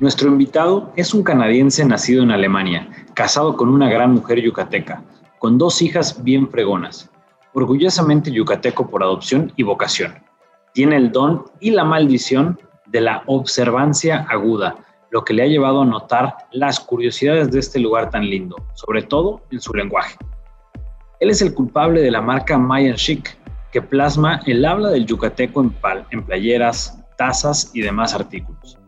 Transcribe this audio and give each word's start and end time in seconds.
Nuestro 0.00 0.28
invitado 0.28 0.92
es 0.94 1.12
un 1.12 1.24
canadiense 1.24 1.84
nacido 1.84 2.22
en 2.22 2.30
Alemania, 2.30 2.88
casado 3.14 3.56
con 3.56 3.68
una 3.68 3.90
gran 3.90 4.12
mujer 4.12 4.40
yucateca, 4.40 5.02
con 5.40 5.58
dos 5.58 5.82
hijas 5.82 6.22
bien 6.22 6.48
fregonas, 6.48 7.10
orgullosamente 7.52 8.30
yucateco 8.30 8.88
por 8.88 9.02
adopción 9.02 9.52
y 9.56 9.64
vocación. 9.64 10.14
Tiene 10.72 10.94
el 10.94 11.10
don 11.10 11.46
y 11.58 11.72
la 11.72 11.82
maldición 11.82 12.60
de 12.86 13.00
la 13.00 13.24
observancia 13.26 14.24
aguda, 14.30 14.76
lo 15.10 15.24
que 15.24 15.34
le 15.34 15.42
ha 15.42 15.46
llevado 15.46 15.82
a 15.82 15.86
notar 15.86 16.36
las 16.52 16.78
curiosidades 16.78 17.50
de 17.50 17.58
este 17.58 17.80
lugar 17.80 18.08
tan 18.08 18.22
lindo, 18.22 18.54
sobre 18.74 19.02
todo 19.02 19.40
en 19.50 19.60
su 19.60 19.74
lenguaje. 19.74 20.16
Él 21.18 21.30
es 21.30 21.42
el 21.42 21.52
culpable 21.52 22.02
de 22.02 22.12
la 22.12 22.20
marca 22.20 22.56
Mayan 22.56 22.94
Chic, 22.94 23.36
que 23.72 23.82
plasma 23.82 24.42
el 24.46 24.64
habla 24.64 24.90
del 24.90 25.06
yucateco 25.06 25.60
en, 25.60 25.74
en 26.12 26.22
playeras, 26.22 27.04
tazas 27.16 27.72
y 27.74 27.80
demás 27.80 28.14
artículos. 28.14 28.78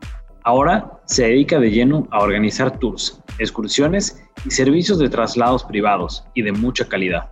Ahora 0.43 1.01
se 1.05 1.25
dedica 1.25 1.59
de 1.59 1.71
lleno 1.71 2.09
a 2.11 2.21
organizar 2.21 2.79
tours, 2.79 3.23
excursiones 3.39 4.23
y 4.47 4.51
servicios 4.51 4.99
de 4.99 5.11
traslados 5.11 5.65
privados 5.65 6.25
y 6.35 6.43
de 6.43 6.53
mucha 6.53 6.89
calidad, 6.89 7.31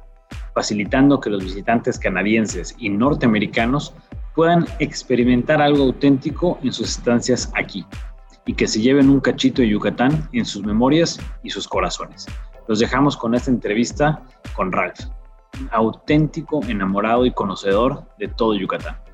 facilitando 0.55 1.19
que 1.19 1.31
los 1.31 1.43
visitantes 1.43 1.99
canadienses 1.99 2.77
y 2.79 2.91
norteamericanos 2.91 3.95
puedan 4.35 4.67
experimentar 4.79 5.63
algo 5.63 5.85
auténtico 5.85 6.59
en 6.63 6.73
sus 6.73 6.91
estancias 6.99 7.51
aquí 7.55 7.87
y 8.45 8.55
que 8.55 8.69
se 8.69 8.81
lleven 8.81 9.09
un 9.09 9.21
cachito 9.21 9.63
de 9.63 9.69
Yucatán 9.69 10.29
en 10.33 10.45
sus 10.45 10.63
memorias 10.63 11.19
y 11.43 11.51
sus 11.51 11.67
corazones. 11.67 12.27
Los 12.67 12.79
dejamos 12.79 13.17
con 13.17 13.35
esta 13.35 13.51
entrevista 13.51 14.23
con 14.55 14.71
Ralph, 14.71 15.01
un 15.59 15.69
auténtico 15.73 16.61
enamorado 16.69 17.25
y 17.25 17.33
conocedor 17.33 18.05
de 18.19 18.29
todo 18.29 18.55
Yucatán. 18.55 19.08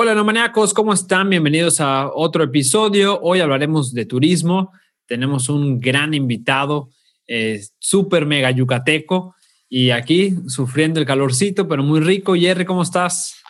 Hola, 0.00 0.14
no 0.14 0.24
maníacos, 0.24 0.72
¿cómo 0.74 0.92
están? 0.92 1.28
Bienvenidos 1.28 1.80
a 1.80 2.08
otro 2.14 2.44
episodio. 2.44 3.18
Hoy 3.20 3.40
hablaremos 3.40 3.92
de 3.92 4.06
turismo. 4.06 4.70
Tenemos 5.06 5.48
un 5.48 5.80
gran 5.80 6.14
invitado, 6.14 6.90
eh, 7.26 7.60
súper 7.80 8.24
mega 8.24 8.48
yucateco, 8.52 9.34
y 9.68 9.90
aquí 9.90 10.36
sufriendo 10.46 11.00
el 11.00 11.06
calorcito, 11.06 11.66
pero 11.66 11.82
muy 11.82 11.98
rico. 11.98 12.36
Jerry, 12.36 12.64
¿cómo 12.64 12.82
estás? 12.82 13.42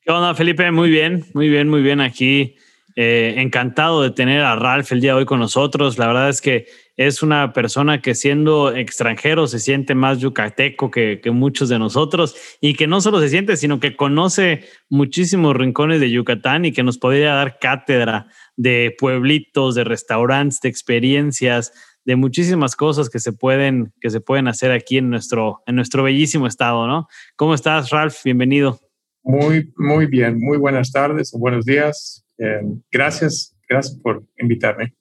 ¿Qué 0.00 0.10
Felipe? 0.34 0.70
Muy 0.70 0.88
bien, 0.88 1.26
muy 1.34 1.50
bien, 1.50 1.68
muy 1.68 1.82
bien 1.82 2.00
aquí. 2.00 2.56
Eh, 2.96 3.34
encantado 3.36 4.02
de 4.02 4.10
tener 4.10 4.40
a 4.40 4.56
Ralph 4.56 4.90
el 4.90 5.00
día 5.00 5.12
de 5.12 5.20
hoy 5.20 5.24
con 5.24 5.38
nosotros. 5.38 5.98
La 5.98 6.06
verdad 6.08 6.28
es 6.28 6.40
que 6.40 6.66
es 6.96 7.22
una 7.22 7.52
persona 7.52 8.02
que 8.02 8.14
siendo 8.14 8.74
extranjero 8.74 9.46
se 9.46 9.58
siente 9.58 9.94
más 9.94 10.18
yucateco 10.18 10.90
que, 10.90 11.20
muchos 11.32 11.68
de 11.68 11.78
nosotros 11.78 12.34
y 12.60 12.74
que 12.74 12.86
no 12.86 13.00
solo 13.00 13.20
se 13.20 13.28
siente, 13.28 13.56
sino 13.56 13.80
que 13.80 13.96
conoce 13.96 14.64
muchísimos 14.88 15.56
rincones 15.56 16.00
de 16.00 16.10
Yucatán 16.10 16.64
y 16.64 16.72
que 16.72 16.82
nos 16.82 16.98
podría 16.98 17.34
dar 17.34 17.58
cátedra 17.58 18.26
de 18.56 18.94
pueblitos, 18.98 19.74
de 19.76 19.84
restaurantes, 19.84 20.60
de 20.60 20.68
experiencias, 20.68 21.72
de 22.04 22.16
muchísimas 22.16 22.76
cosas 22.76 23.08
que 23.08 23.20
se 23.20 23.32
pueden, 23.32 23.92
que 24.00 24.10
se 24.10 24.20
pueden 24.20 24.48
hacer 24.48 24.72
aquí 24.72 24.98
en 24.98 25.10
nuestro, 25.10 25.62
en 25.66 25.76
nuestro 25.76 26.02
bellísimo 26.02 26.46
estado, 26.46 26.86
¿no? 26.86 27.06
¿Cómo 27.36 27.54
estás, 27.54 27.90
Ralph? 27.90 28.16
Bienvenido. 28.24 28.80
Muy, 29.22 29.72
muy 29.76 30.06
bien. 30.06 30.38
Muy 30.38 30.58
buenas 30.58 30.90
tardes 30.92 31.32
o 31.34 31.38
buenos 31.38 31.64
días. 31.64 32.24
Eh, 32.40 32.62
gracias, 32.90 33.54
gracias 33.68 33.98
por 33.98 34.24
invitarme. 34.38 34.94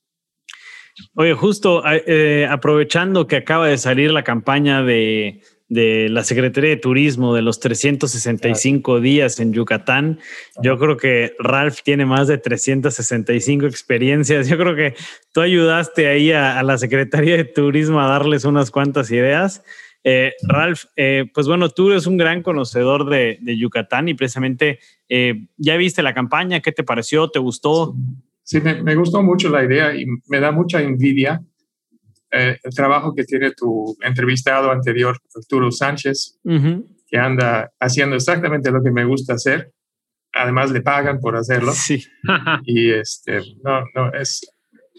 Oye, 1.16 1.34
justo 1.34 1.82
eh, 1.86 2.46
aprovechando 2.50 3.26
que 3.28 3.38
acaba 3.38 3.68
de 3.68 3.78
salir 3.78 4.12
la 4.12 4.24
campaña 4.24 4.84
de, 4.84 5.42
la 5.70 6.24
Secretaría 6.26 6.72
de 6.72 6.78
Turismo 6.78 7.34
de 7.34 7.42
los 7.42 7.62
365 7.62 9.00
días 9.00 9.40
en 9.40 9.54
Yucatán. 9.54 10.20
Yo 10.62 10.78
creo 10.78 10.98
que 10.98 11.36
Ralph 11.40 11.78
tiene 11.84 12.06
más 12.06 12.28
de 12.28 12.38
365 12.38 13.66
experiencias. 13.66 14.50
Yo 14.50 14.58
creo 14.58 14.76
que 14.76 14.96
tú 15.32 15.40
ayudaste 15.40 16.08
ahí 16.08 16.34
a, 16.34 16.62
la 16.64 16.78
Secretaría 16.78 17.38
de 17.38 17.46
Turismo 17.46 18.02
a 18.02 18.08
darles 18.08 18.44
unas 18.44 18.70
cuantas 18.70 19.10
ideas. 19.12 19.64
Eh, 20.04 20.34
Ralph, 20.48 20.86
eh, 20.96 21.26
pues 21.34 21.48
bueno, 21.48 21.70
tú 21.70 21.92
eres 21.92 22.08
un 22.08 22.18
gran 22.18 22.42
conocedor 22.42 23.10
de, 23.10 23.40
Yucatán 23.58 24.08
y 24.08 24.14
precisamente 24.14 24.80
ya 25.58 25.76
viste 25.76 26.04
la 26.04 26.14
campaña, 26.14 26.60
¿qué 26.60 26.72
te 26.72 26.84
pareció? 26.84 27.30
¿Te 27.30 27.40
gustó? 27.40 27.96
Sí, 28.44 28.62
me, 28.62 28.96
gustó 28.96 29.22
mucho 29.22 29.50
la 29.50 29.64
idea 29.64 29.96
y 29.96 30.06
me 30.28 30.40
da 30.40 30.52
mucha 30.52 30.82
envidia 30.82 31.40
eh, 32.32 32.58
el 32.64 32.74
trabajo 32.74 33.14
que 33.16 33.24
tiene 33.24 33.52
tu 33.52 33.98
entrevistado 34.02 34.72
anterior, 34.72 35.18
Arturo 35.36 35.72
Sánchez, 35.72 36.40
que 36.44 37.18
anda 37.18 37.72
haciendo 37.80 38.16
exactamente 38.16 38.72
lo 38.72 38.84
que 38.84 38.92
me 38.92 39.06
gusta 39.06 39.34
hacer. 39.34 39.72
Además, 40.32 40.72
le 40.72 40.82
pagan 40.82 41.20
por 41.20 41.36
hacerlo. 41.36 41.72
Sí. 41.74 42.04
y 42.64 42.92
este, 42.92 43.42
no, 43.64 43.84
no, 43.96 44.14
es, 44.14 44.42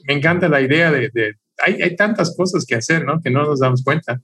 me 0.09 0.15
encanta 0.15 0.49
la 0.49 0.61
idea 0.61 0.91
de, 0.91 1.11
hay, 1.59 1.83
hay, 1.83 1.95
tantas 1.95 2.35
cosas 2.37 2.65
que 2.67 2.75
hacer, 2.75 3.05
¿no? 3.05 3.21
Que 3.21 3.31
no 3.31 3.45
nos 3.45 3.61
damos 3.61 3.85
cuenta. 3.85 4.21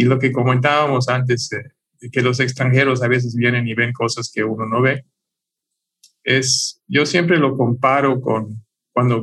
Y 0.00 0.04
lo 0.04 0.18
que 0.18 0.32
comentábamos 0.32 1.10
antes, 1.10 1.52
eh, 1.52 2.08
que 2.10 2.22
los 2.22 2.40
extranjeros 2.40 3.02
a 3.02 3.08
veces 3.08 3.36
vienen 3.36 3.68
y 3.68 3.74
ven 3.74 3.92
cosas 3.92 4.32
que 4.34 4.42
uno 4.42 4.64
no 4.64 4.80
ve 4.80 5.04
es, 6.24 6.82
yo 6.86 7.04
siempre 7.04 7.36
lo 7.36 7.54
comparo 7.54 8.18
con 8.22 8.64
cuando 8.94 9.22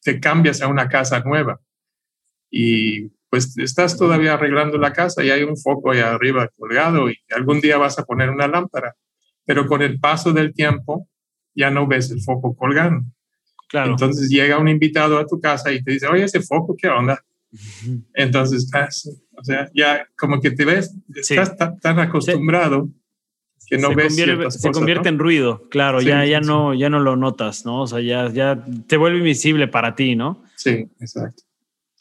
te 0.00 0.20
cambias 0.20 0.62
a 0.62 0.68
una 0.68 0.88
casa 0.88 1.18
nueva 1.18 1.60
y 2.48 3.08
pues 3.28 3.58
estás 3.58 3.98
todavía 3.98 4.34
arreglando 4.34 4.78
la 4.78 4.92
casa 4.92 5.24
y 5.24 5.30
hay 5.30 5.42
un 5.42 5.56
foco 5.56 5.90
ahí 5.90 5.98
arriba 5.98 6.48
colgado 6.56 7.10
y 7.10 7.18
algún 7.34 7.60
día 7.60 7.76
vas 7.76 7.98
a 7.98 8.04
poner 8.04 8.30
una 8.30 8.46
lámpara, 8.46 8.94
pero 9.44 9.66
con 9.66 9.82
el 9.82 9.98
paso 9.98 10.32
del 10.32 10.54
tiempo 10.54 11.08
ya 11.56 11.72
no 11.72 11.88
ves 11.88 12.12
el 12.12 12.20
foco 12.22 12.54
colgando. 12.54 13.04
Claro. 13.68 13.90
Entonces 13.90 14.28
llega 14.28 14.58
un 14.58 14.68
invitado 14.68 15.18
a 15.18 15.26
tu 15.26 15.40
casa 15.40 15.72
y 15.72 15.82
te 15.82 15.90
dice, 15.90 16.06
oye, 16.06 16.22
ese 16.22 16.40
foco, 16.40 16.76
¿qué 16.76 16.86
onda? 16.86 17.20
Entonces, 18.14 18.64
estás, 18.64 19.08
o 19.38 19.44
sea, 19.44 19.70
ya 19.74 20.08
como 20.16 20.40
que 20.40 20.50
te 20.50 20.64
ves, 20.64 20.94
estás 21.14 21.56
tan 21.80 21.98
acostumbrado 21.98 22.88
que 23.68 23.76
no 23.78 23.88
se 23.88 23.94
ves 23.94 24.06
convierte, 24.08 24.50
se 24.50 24.70
convierte 24.70 25.08
en 25.08 25.18
ruido, 25.18 25.68
claro, 25.70 26.00
ya, 26.00 26.24
ya, 26.24 26.40
no, 26.40 26.74
ya 26.74 26.88
no 26.88 27.00
lo 27.00 27.16
notas, 27.16 27.66
¿no? 27.66 27.82
O 27.82 27.86
sea, 27.86 28.00
ya, 28.00 28.28
ya 28.30 28.64
te 28.86 28.96
vuelve 28.96 29.18
invisible 29.18 29.68
para 29.68 29.94
ti, 29.94 30.16
¿no? 30.16 30.42
Sí, 30.56 30.88
exacto. 30.98 31.42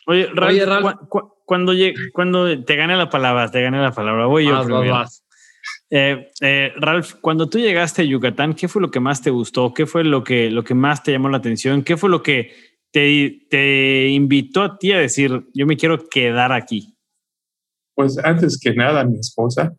Oye, 0.07 0.29
Ralph, 0.33 0.95
cuando, 1.45 1.73
cuando 2.13 2.63
te 2.63 2.75
gané 2.75 2.95
la 2.95 3.09
palabra, 3.09 3.51
te 3.51 3.61
gané 3.61 3.81
la 3.81 3.91
palabra, 3.91 4.25
voy 4.25 4.45
yo 4.45 4.63
primero. 4.63 5.05
Eh, 5.89 6.31
eh, 6.41 6.73
Ralph, 6.77 7.15
cuando 7.21 7.49
tú 7.49 7.59
llegaste 7.59 8.01
a 8.01 8.05
Yucatán, 8.05 8.53
¿qué 8.53 8.67
fue 8.67 8.81
lo 8.81 8.91
que 8.91 8.99
más 8.99 9.21
te 9.21 9.29
gustó? 9.29 9.73
¿Qué 9.73 9.85
fue 9.85 10.03
lo 10.03 10.23
que, 10.23 10.49
lo 10.49 10.63
que 10.63 10.73
más 10.73 11.03
te 11.03 11.11
llamó 11.11 11.29
la 11.29 11.37
atención? 11.37 11.83
¿Qué 11.83 11.97
fue 11.97 12.09
lo 12.09 12.23
que 12.23 12.53
te, 12.91 13.45
te 13.49 14.07
invitó 14.09 14.63
a 14.63 14.77
ti 14.77 14.91
a 14.91 14.99
decir, 14.99 15.47
yo 15.53 15.65
me 15.65 15.77
quiero 15.77 16.07
quedar 16.09 16.51
aquí? 16.51 16.96
Pues 17.97 18.15
antes 18.19 18.59
que 18.59 18.75
nada, 18.75 19.03
mi 19.05 19.17
esposa. 19.17 19.73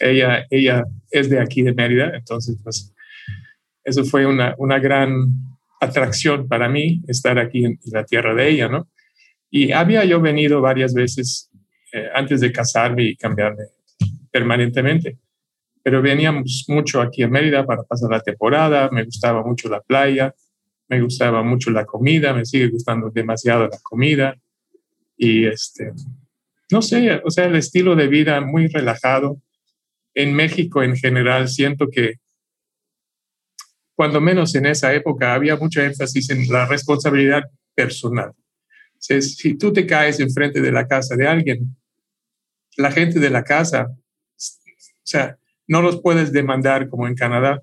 ella, 0.00 0.46
ella 0.48 0.82
es 1.10 1.28
de 1.28 1.40
aquí 1.40 1.60
de 1.60 1.74
Mérida, 1.74 2.10
entonces 2.14 2.56
pues 2.64 2.94
eso 3.84 4.02
fue 4.04 4.24
una, 4.24 4.54
una 4.56 4.78
gran 4.78 5.26
atracción 5.78 6.48
para 6.48 6.70
mí 6.70 7.02
estar 7.06 7.38
aquí 7.38 7.66
en, 7.66 7.78
la 7.92 8.02
tierra 8.04 8.34
de 8.34 8.48
ella, 8.48 8.68
¿no? 8.70 8.88
Y 9.50 9.72
había 9.72 10.06
yo 10.06 10.22
venido 10.22 10.62
varias 10.62 10.94
veces 10.94 11.50
eh, 11.92 12.08
antes 12.14 12.40
de 12.40 12.50
casarme 12.50 13.02
y 13.02 13.16
cambiarme 13.16 13.64
permanentemente, 14.30 15.18
pero 15.82 16.00
veníamos 16.00 16.64
mucho 16.68 17.02
aquí 17.02 17.24
a 17.24 17.28
Mérida 17.28 17.66
para 17.66 17.82
pasar 17.82 18.10
la 18.10 18.20
temporada, 18.20 18.88
me 18.90 19.04
gustaba 19.04 19.42
mucho 19.44 19.68
la 19.68 19.82
playa, 19.82 20.34
me 20.88 21.02
gustaba 21.02 21.42
mucho 21.42 21.70
la 21.70 21.84
comida, 21.84 22.32
me 22.32 22.46
sigue 22.46 22.68
gustando 22.68 23.10
demasiado 23.10 23.68
la 23.68 23.78
comida 23.82 24.34
y 25.18 25.46
este, 25.46 25.92
no 26.70 26.80
sé, 26.80 27.20
o 27.24 27.30
sea, 27.30 27.44
el 27.44 27.56
estilo 27.56 27.96
de 27.96 28.06
vida 28.06 28.40
muy 28.40 28.68
relajado, 28.68 29.42
en 30.14 30.34
México 30.34 30.82
en 30.82 30.96
general 30.96 31.48
siento 31.48 31.88
que 31.92 32.14
cuando 33.94 34.20
menos 34.20 34.54
en 34.54 34.66
esa 34.66 34.94
época 34.94 35.34
había 35.34 35.56
mucho 35.56 35.82
énfasis 35.82 36.30
en 36.30 36.48
la 36.48 36.66
responsabilidad 36.66 37.42
personal. 37.74 38.32
si 38.98 39.54
tú 39.54 39.72
te 39.72 39.86
caes 39.86 40.20
enfrente 40.20 40.60
de 40.60 40.72
la 40.72 40.86
casa 40.86 41.16
de 41.16 41.26
alguien, 41.26 41.76
la 42.76 42.90
gente 42.90 43.18
de 43.18 43.30
la 43.30 43.42
casa, 43.42 43.88
o 43.90 45.04
sea, 45.04 45.36
no 45.66 45.82
los 45.82 46.00
puedes 46.00 46.32
demandar 46.32 46.88
como 46.88 47.06
en 47.06 47.14
Canadá 47.14 47.62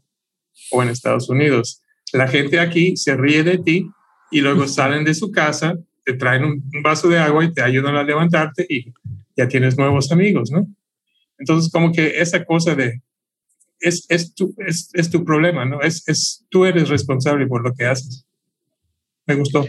o 0.71 0.83
en 0.83 0.89
Estados 0.89 1.29
Unidos. 1.29 1.81
La 2.13 2.27
gente 2.27 2.59
aquí 2.59 2.95
se 2.97 3.15
ríe 3.15 3.43
de 3.43 3.57
ti 3.57 3.89
y 4.31 4.41
luego 4.41 4.67
salen 4.67 5.03
de 5.03 5.13
su 5.13 5.31
casa, 5.31 5.75
te 6.05 6.13
traen 6.13 6.45
un, 6.45 6.63
vaso 6.83 7.09
de 7.09 7.17
agua 7.17 7.43
y 7.43 7.51
te 7.51 7.61
ayudan 7.61 7.95
a 7.95 8.03
levantarte 8.03 8.65
y 8.69 8.93
ya 9.35 9.47
tienes 9.47 9.77
nuevos 9.77 10.11
amigos, 10.11 10.51
¿no? 10.51 10.65
Entonces, 11.37 11.71
como 11.71 11.91
que 11.91 12.19
esa 12.19 12.45
cosa 12.45 12.75
de, 12.75 13.01
es, 13.79 14.05
es, 14.09 14.33
tu, 14.33 14.55
es, 14.65 14.89
es 14.93 15.09
tu 15.09 15.25
problema, 15.25 15.65
¿no? 15.65 15.81
Es, 15.81 16.07
es, 16.07 16.45
tú 16.49 16.63
eres 16.63 16.89
responsable 16.89 17.47
por 17.47 17.63
lo 17.63 17.73
que 17.73 17.85
haces. 17.85 18.25
Me 19.25 19.35
gustó. 19.35 19.65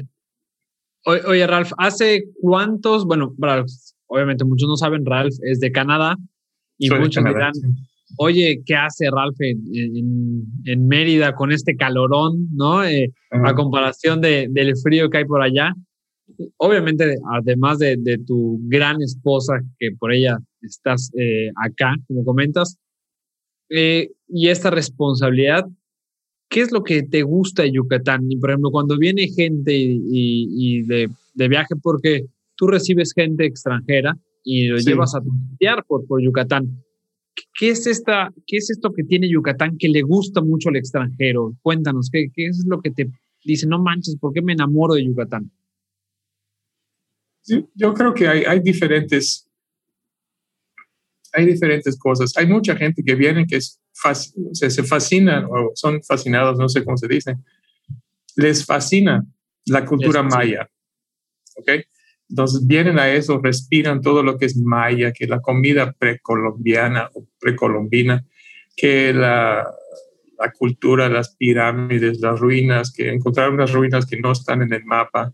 Oye, 1.05 1.47
Ralph, 1.47 1.71
¿hace 1.79 2.25
cuántos, 2.41 3.06
bueno, 3.06 3.35
obviamente 4.06 4.44
muchos 4.44 4.69
no 4.69 4.77
saben, 4.77 5.06
Ralph 5.06 5.35
es 5.43 5.61
de 5.61 5.71
Canadá 5.71 6.17
y 6.79 6.91
muchos 6.91 7.25
dirán, 7.25 7.53
oye, 8.19 8.61
¿qué 8.67 8.75
hace 8.75 9.09
Ralph 9.11 9.41
en, 9.41 9.62
en, 10.65 10.88
Mérida 10.88 11.35
con 11.35 11.53
este 11.53 11.77
calorón, 11.77 12.49
¿no? 12.53 12.85
Eh, 12.85 13.12
a 13.31 13.55
comparación 13.55 14.21
de, 14.21 14.49
del 14.50 14.77
frío 14.77 15.09
que 15.09 15.19
hay 15.19 15.25
por 15.25 15.43
allá. 15.43 15.73
Obviamente, 16.56 17.17
además 17.32 17.78
de, 17.78 17.96
de 17.99 18.19
tu 18.19 18.58
gran 18.64 19.00
esposa, 19.00 19.55
que 19.78 19.90
por 19.99 20.12
ella 20.12 20.38
estás 20.61 21.11
eh, 21.17 21.50
acá, 21.64 21.94
como 22.08 22.25
comentas, 22.25 22.76
eh, 23.69 24.11
y 24.28 24.49
esta 24.49 24.70
responsabilidad, 24.70 25.64
¿qué 26.49 26.61
es 26.61 26.73
lo 26.73 26.82
que 26.82 27.02
te 27.02 27.23
gusta 27.23 27.62
de 27.62 27.73
Yucatán? 27.73 28.31
Y 28.31 28.37
por 28.37 28.50
ejemplo, 28.50 28.70
cuando 28.70 28.99
viene 28.99 29.28
gente 29.28 29.75
y, 29.75 29.99
y, 30.11 30.82
de, 30.82 31.08
de, 31.34 31.49
viaje, 31.49 31.75
porque 31.81 32.26
tú 32.56 32.67
recibes 32.67 33.12
gente 33.12 33.44
extranjera 33.46 34.17
y 34.44 34.69
lo 34.69 34.78
llevas 34.78 35.14
a 35.14 35.19
estudiar 35.19 35.84
por, 35.87 36.06
por 36.06 36.23
Yucatán. 36.23 36.82
¿Qué 37.58 37.70
es, 37.70 37.87
esta, 37.87 38.32
¿Qué 38.46 38.56
es 38.56 38.70
esto 38.70 38.93
que 38.93 39.05
tiene 39.05 39.28
Yucatán 39.28 39.76
que 39.78 39.88
le 39.88 40.02
gusta 40.02 40.40
mucho 40.40 40.70
al 40.70 40.76
extranjero? 40.76 41.55
Cuéntanos, 41.62 42.08
¿qué, 42.11 42.28
qué 42.34 42.46
es 42.46 42.64
lo 42.67 42.81
que 42.81 42.90
te 42.90 43.11
dice, 43.44 43.67
no 43.67 43.81
manches, 43.81 44.17
¿por 44.19 44.32
qué 44.32 44.43
me 44.43 44.52
enamoro 44.52 44.94
de 44.94 45.05
Yucatán? 45.05 45.50
Yo 47.75 47.94
creo 47.94 48.14
que 48.14 48.28
hay, 48.28 48.44
hay 48.44 48.60
diferentes 48.60 49.46
hay 51.37 51.44
diferentes 51.44 51.98
cosas. 51.98 52.37
Hay 52.37 52.46
mucha 52.46 52.75
gente 52.76 53.02
que 53.04 53.14
viene 53.14 53.46
que 53.46 53.56
es, 53.56 53.78
se, 54.52 54.70
se 54.70 54.82
fascina 54.82 55.46
o 55.48 55.72
son 55.75 56.02
fascinados, 56.02 56.58
no 56.58 56.69
sé 56.69 56.82
cómo 56.82 56.96
se 56.96 57.08
dice. 57.08 57.37
Les 58.37 58.64
fascina 58.64 59.25
la 59.66 59.84
cultura 59.84 60.22
maya. 60.22 60.69
¿Ok? 61.56 61.69
Entonces 62.28 62.66
vienen 62.66 62.98
a 62.98 63.10
eso, 63.10 63.38
respiran 63.43 64.00
todo 64.00 64.22
lo 64.22 64.38
que 64.38 64.46
es 64.46 64.56
maya, 64.56 65.12
que 65.12 65.26
la 65.26 65.40
comida 65.40 65.92
precolombiana 65.92 67.10
o 67.14 67.26
precolombina, 67.38 68.25
que 68.75 69.12
la, 69.12 69.64
la 70.38 70.52
cultura, 70.52 71.08
las 71.08 71.37
pirámides, 71.37 72.20
las 72.20 72.40
ruinas, 72.40 72.92
que 72.92 73.10
encontraron 73.10 73.54
unas 73.54 73.72
ruinas 73.72 74.06
que 74.06 74.19
no 74.19 74.32
están 74.32 74.62
en 74.62 74.72
el 74.72 74.84
mapa. 74.84 75.32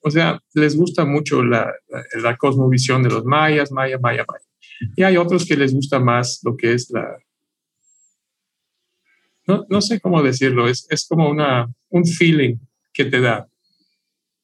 O 0.00 0.10
sea, 0.10 0.40
les 0.54 0.76
gusta 0.76 1.04
mucho 1.04 1.42
la, 1.42 1.72
la, 1.88 2.02
la 2.22 2.36
cosmovisión 2.36 3.02
de 3.02 3.10
los 3.10 3.24
mayas, 3.24 3.72
maya, 3.72 3.98
maya, 3.98 4.24
maya. 4.28 4.44
Y 4.96 5.02
hay 5.02 5.16
otros 5.16 5.44
que 5.44 5.56
les 5.56 5.74
gusta 5.74 5.98
más 5.98 6.40
lo 6.44 6.56
que 6.56 6.72
es 6.72 6.90
la... 6.90 7.18
No, 9.46 9.64
no 9.68 9.80
sé 9.80 9.98
cómo 10.00 10.22
decirlo, 10.22 10.68
es, 10.68 10.86
es 10.90 11.06
como 11.08 11.28
una, 11.28 11.72
un 11.88 12.04
feeling 12.04 12.56
que 12.92 13.06
te 13.06 13.20
da. 13.20 13.48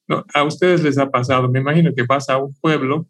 No, 0.09 0.25
a 0.35 0.43
ustedes 0.45 0.83
les 0.83 0.99
ha 0.99 1.11
pasado, 1.11 1.49
me 1.49 1.61
imagino 1.61 1.95
que 1.95 2.03
vas 2.03 2.29
a 2.29 2.39
un 2.39 2.55
pueblo 2.55 3.07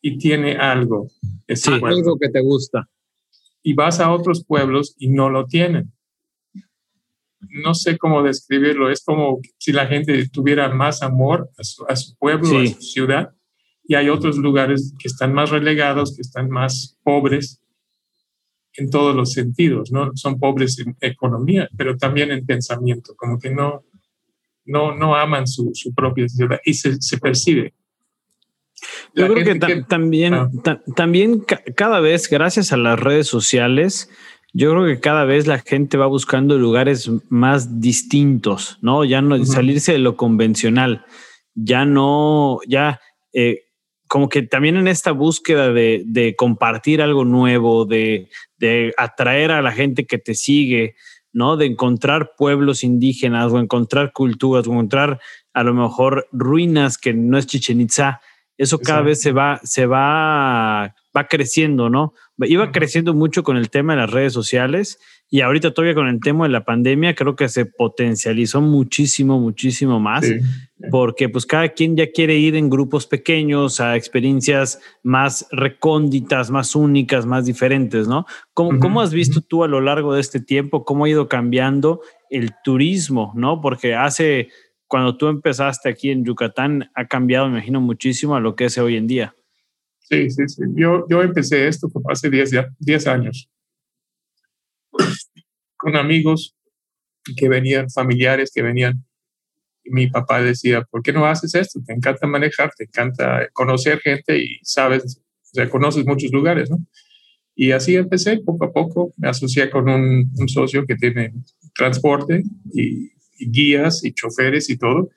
y 0.00 0.18
tiene 0.18 0.56
algo. 0.56 1.08
Sí, 1.48 1.70
algo 1.82 2.18
que 2.18 2.28
te 2.28 2.40
gusta. 2.40 2.88
Y 3.62 3.74
vas 3.74 4.00
a 4.00 4.10
otros 4.12 4.44
pueblos 4.44 4.94
y 4.98 5.08
no 5.08 5.30
lo 5.30 5.46
tienen. 5.46 5.93
No 7.50 7.74
sé 7.74 7.98
cómo 7.98 8.22
describirlo, 8.22 8.90
es 8.90 9.04
como 9.04 9.40
si 9.58 9.72
la 9.72 9.86
gente 9.86 10.28
tuviera 10.28 10.68
más 10.68 11.02
amor 11.02 11.50
a 11.58 11.64
su, 11.64 11.84
a 11.88 11.96
su 11.96 12.16
pueblo, 12.16 12.58
a 12.58 12.66
su 12.66 12.80
ciudad, 12.80 13.30
y 13.86 13.94
hay 13.94 14.08
otros 14.08 14.36
lugares 14.36 14.94
que 14.98 15.08
están 15.08 15.32
más 15.32 15.50
relegados, 15.50 16.14
que 16.14 16.22
están 16.22 16.48
más 16.48 16.98
pobres 17.02 17.60
en 18.76 18.90
todos 18.90 19.14
los 19.14 19.32
sentidos, 19.32 19.92
¿no? 19.92 20.10
Son 20.14 20.38
pobres 20.38 20.78
en 20.78 20.96
economía, 21.00 21.68
pero 21.76 21.96
también 21.96 22.30
en 22.30 22.44
pensamiento, 22.44 23.14
como 23.16 23.38
que 23.38 23.50
no, 23.50 23.84
no, 24.64 24.94
no 24.94 25.14
aman 25.14 25.46
su, 25.46 25.70
su 25.74 25.94
propia 25.94 26.28
ciudad 26.28 26.60
y 26.64 26.74
se, 26.74 27.00
se 27.00 27.18
percibe. 27.18 27.74
Yo 29.14 29.32
creo 29.32 29.44
que, 29.44 29.82
también, 29.88 30.34
ah. 30.34 30.50
también 30.96 31.44
cada 31.76 32.00
vez, 32.00 32.28
gracias 32.28 32.72
a 32.72 32.76
las 32.76 32.98
redes 32.98 33.28
sociales, 33.28 34.10
yo 34.56 34.70
creo 34.70 34.86
que 34.86 35.00
cada 35.00 35.24
vez 35.24 35.48
la 35.48 35.58
gente 35.58 35.96
va 35.96 36.06
buscando 36.06 36.56
lugares 36.56 37.10
más 37.28 37.80
distintos, 37.80 38.78
¿no? 38.80 39.04
Ya 39.04 39.20
no 39.20 39.44
salirse 39.44 39.92
de 39.92 39.98
lo 39.98 40.16
convencional, 40.16 41.04
ya 41.54 41.84
no, 41.84 42.60
ya 42.66 43.00
eh, 43.32 43.64
como 44.06 44.28
que 44.28 44.42
también 44.42 44.76
en 44.76 44.86
esta 44.86 45.10
búsqueda 45.10 45.72
de, 45.72 46.34
compartir 46.38 47.02
algo 47.02 47.24
nuevo, 47.24 47.84
de, 47.84 48.28
atraer 48.96 49.50
a 49.50 49.60
la 49.60 49.72
gente 49.72 50.06
que 50.06 50.18
te 50.18 50.34
sigue, 50.34 50.94
¿no? 51.32 51.56
De 51.56 51.66
encontrar 51.66 52.34
pueblos 52.38 52.84
indígenas 52.84 53.50
o 53.52 53.58
encontrar 53.58 54.12
culturas 54.12 54.68
o 54.68 54.70
encontrar 54.70 55.20
a 55.52 55.64
lo 55.64 55.74
mejor 55.74 56.28
ruinas 56.30 56.96
que 56.96 57.12
no 57.12 57.38
es 57.38 57.48
Chichen 57.48 57.80
Itza. 57.80 58.20
Eso 58.56 58.78
cada 58.78 59.02
vez 59.02 59.20
se 59.20 59.32
va, 59.32 59.60
se 59.64 59.86
va, 59.86 60.94
va 61.16 61.28
creciendo, 61.28 61.90
¿no? 61.90 62.12
Iba 62.38 62.72
creciendo 62.72 63.14
mucho 63.14 63.42
con 63.42 63.56
el 63.56 63.70
tema 63.70 63.94
de 63.94 64.00
las 64.00 64.10
redes 64.10 64.32
sociales 64.32 64.98
y 65.30 65.40
ahorita 65.40 65.72
todavía 65.72 65.94
con 65.94 66.08
el 66.08 66.20
tema 66.20 66.44
de 66.44 66.50
la 66.50 66.64
pandemia 66.64 67.14
creo 67.14 67.36
que 67.36 67.48
se 67.48 67.66
potencializó 67.66 68.60
muchísimo, 68.60 69.38
muchísimo 69.38 70.00
más, 70.00 70.26
porque 70.90 71.28
pues 71.28 71.46
cada 71.46 71.68
quien 71.68 71.96
ya 71.96 72.10
quiere 72.10 72.36
ir 72.36 72.56
en 72.56 72.68
grupos 72.68 73.06
pequeños 73.06 73.80
a 73.80 73.96
experiencias 73.96 74.80
más 75.02 75.46
recónditas, 75.50 76.50
más 76.50 76.74
únicas, 76.74 77.26
más 77.26 77.46
diferentes, 77.46 78.08
¿no? 78.08 78.26
¿Cómo, 78.52 78.78
¿cómo 78.80 79.00
has 79.00 79.12
visto 79.12 79.40
tú 79.40 79.64
a 79.64 79.68
lo 79.68 79.80
largo 79.80 80.14
de 80.14 80.20
este 80.20 80.40
tiempo 80.40 80.84
cómo 80.84 81.04
ha 81.04 81.08
ido 81.08 81.28
cambiando 81.28 82.00
el 82.30 82.52
turismo, 82.64 83.32
¿no? 83.36 83.60
Porque 83.60 83.94
hace, 83.94 84.48
cuando 84.88 85.16
tú 85.16 85.28
empezaste 85.28 85.88
aquí 85.88 86.10
en 86.10 86.24
Yucatán, 86.24 86.90
ha 86.94 87.06
cambiado, 87.06 87.46
me 87.46 87.58
imagino, 87.58 87.80
muchísimo 87.80 88.34
a 88.34 88.40
lo 88.40 88.56
que 88.56 88.66
es 88.66 88.78
hoy 88.78 88.96
en 88.96 89.06
día. 89.06 89.34
Sí, 90.04 90.30
sí, 90.30 90.48
sí. 90.48 90.62
Yo, 90.76 91.06
yo 91.08 91.22
empecé 91.22 91.66
esto 91.66 91.88
hace 92.08 92.30
10 92.30 93.06
años 93.06 93.50
con 95.76 95.96
amigos 95.96 96.56
que 97.36 97.48
venían, 97.48 97.90
familiares 97.90 98.50
que 98.54 98.62
venían. 98.62 99.04
Y 99.84 99.90
mi 99.90 100.08
papá 100.08 100.40
decía, 100.40 100.82
¿por 100.82 101.02
qué 101.02 101.12
no 101.12 101.26
haces 101.26 101.54
esto? 101.54 101.80
Te 101.84 101.92
encanta 101.92 102.26
manejar, 102.26 102.72
te 102.76 102.84
encanta 102.84 103.48
conocer 103.52 104.00
gente 104.00 104.38
y 104.38 104.58
sabes, 104.62 105.20
o 105.42 105.54
sea, 105.54 105.68
conoces 105.68 106.06
muchos 106.06 106.30
lugares, 106.32 106.70
¿no? 106.70 106.78
Y 107.54 107.70
así 107.72 107.94
empecé, 107.94 108.38
poco 108.38 108.64
a 108.64 108.72
poco, 108.72 109.12
me 109.16 109.28
asocié 109.28 109.70
con 109.70 109.88
un, 109.88 110.48
socio 110.48 110.86
que 110.86 110.96
tiene 110.96 111.32
transporte 111.74 112.42
y, 112.72 113.12
guías 113.38 114.04
y 114.04 114.12
choferes 114.12 114.70
y 114.70 114.78
todo. 114.78 115.10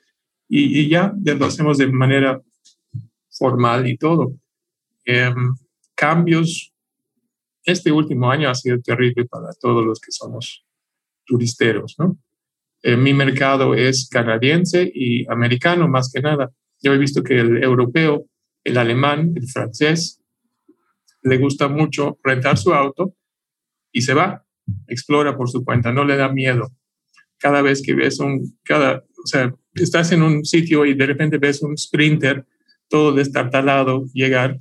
Y, 0.48 0.88
ya, 0.88 1.14
ya 1.20 1.34
lo 1.34 1.46
hacemos 1.46 1.78
de 1.78 1.86
manera 1.86 2.40
formal 3.30 3.88
y 3.88 3.96
todo. 3.96 4.34
Em, 5.10 5.54
cambios 5.94 6.74
este 7.64 7.90
último 7.90 8.30
año 8.30 8.50
ha 8.50 8.54
sido 8.54 8.78
terrible 8.80 9.24
para 9.24 9.48
todos 9.58 9.82
los 9.82 10.00
que 10.00 10.12
somos 10.12 10.66
turisteros, 11.24 11.94
¿no? 11.98 12.18
Eh, 12.82 12.94
mi 12.94 13.14
mercado 13.14 13.74
es 13.74 14.06
canadiense 14.10 14.90
y 14.94 15.26
americano 15.30 15.88
más 15.88 16.12
que 16.12 16.20
nada. 16.20 16.50
Yo 16.82 16.92
he 16.92 16.98
visto 16.98 17.22
que 17.22 17.40
el 17.40 17.64
europeo, 17.64 18.26
el 18.62 18.76
alemán, 18.76 19.32
el 19.34 19.48
francés, 19.48 20.20
le 21.22 21.38
gusta 21.38 21.68
mucho 21.68 22.18
rentar 22.22 22.58
su 22.58 22.74
auto 22.74 23.14
y 23.90 24.02
se 24.02 24.12
va, 24.12 24.44
explora 24.88 25.38
por 25.38 25.48
su 25.48 25.64
cuenta, 25.64 25.90
no 25.90 26.04
le 26.04 26.18
da 26.18 26.28
miedo. 26.28 26.68
Cada 27.38 27.62
vez 27.62 27.80
que 27.80 27.94
ves 27.94 28.20
un, 28.20 28.58
cada, 28.62 28.98
o 29.24 29.26
sea, 29.26 29.54
estás 29.72 30.12
en 30.12 30.22
un 30.22 30.44
sitio 30.44 30.84
y 30.84 30.92
de 30.92 31.06
repente 31.06 31.38
ves 31.38 31.62
un 31.62 31.78
sprinter 31.78 32.44
todo 32.88 33.12
destartalado 33.12 34.04
llegar 34.12 34.60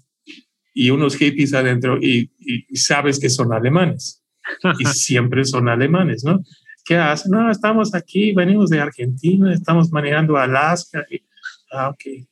y 0.79 0.91
unos 0.91 1.15
hippies 1.15 1.55
adentro 1.55 1.97
y, 1.99 2.29
sabes 2.75 3.19
que 3.19 3.31
son 3.31 3.51
alemanes. 3.51 4.23
Y 4.77 4.85
siempre 4.93 5.43
son 5.43 5.67
alemanes, 5.69 6.23
¿no? 6.23 6.43
¿Qué 6.85 6.95
hacen? 6.95 7.31
No, 7.31 7.49
estamos 7.49 7.95
aquí, 7.95 8.31
venimos 8.31 8.69
de 8.69 8.79
Argentina, 8.79 9.51
estamos 9.51 9.91
manejando 9.91 10.37
Alaska. 10.37 11.03
ah, 11.71 11.89
ok. 11.89 12.27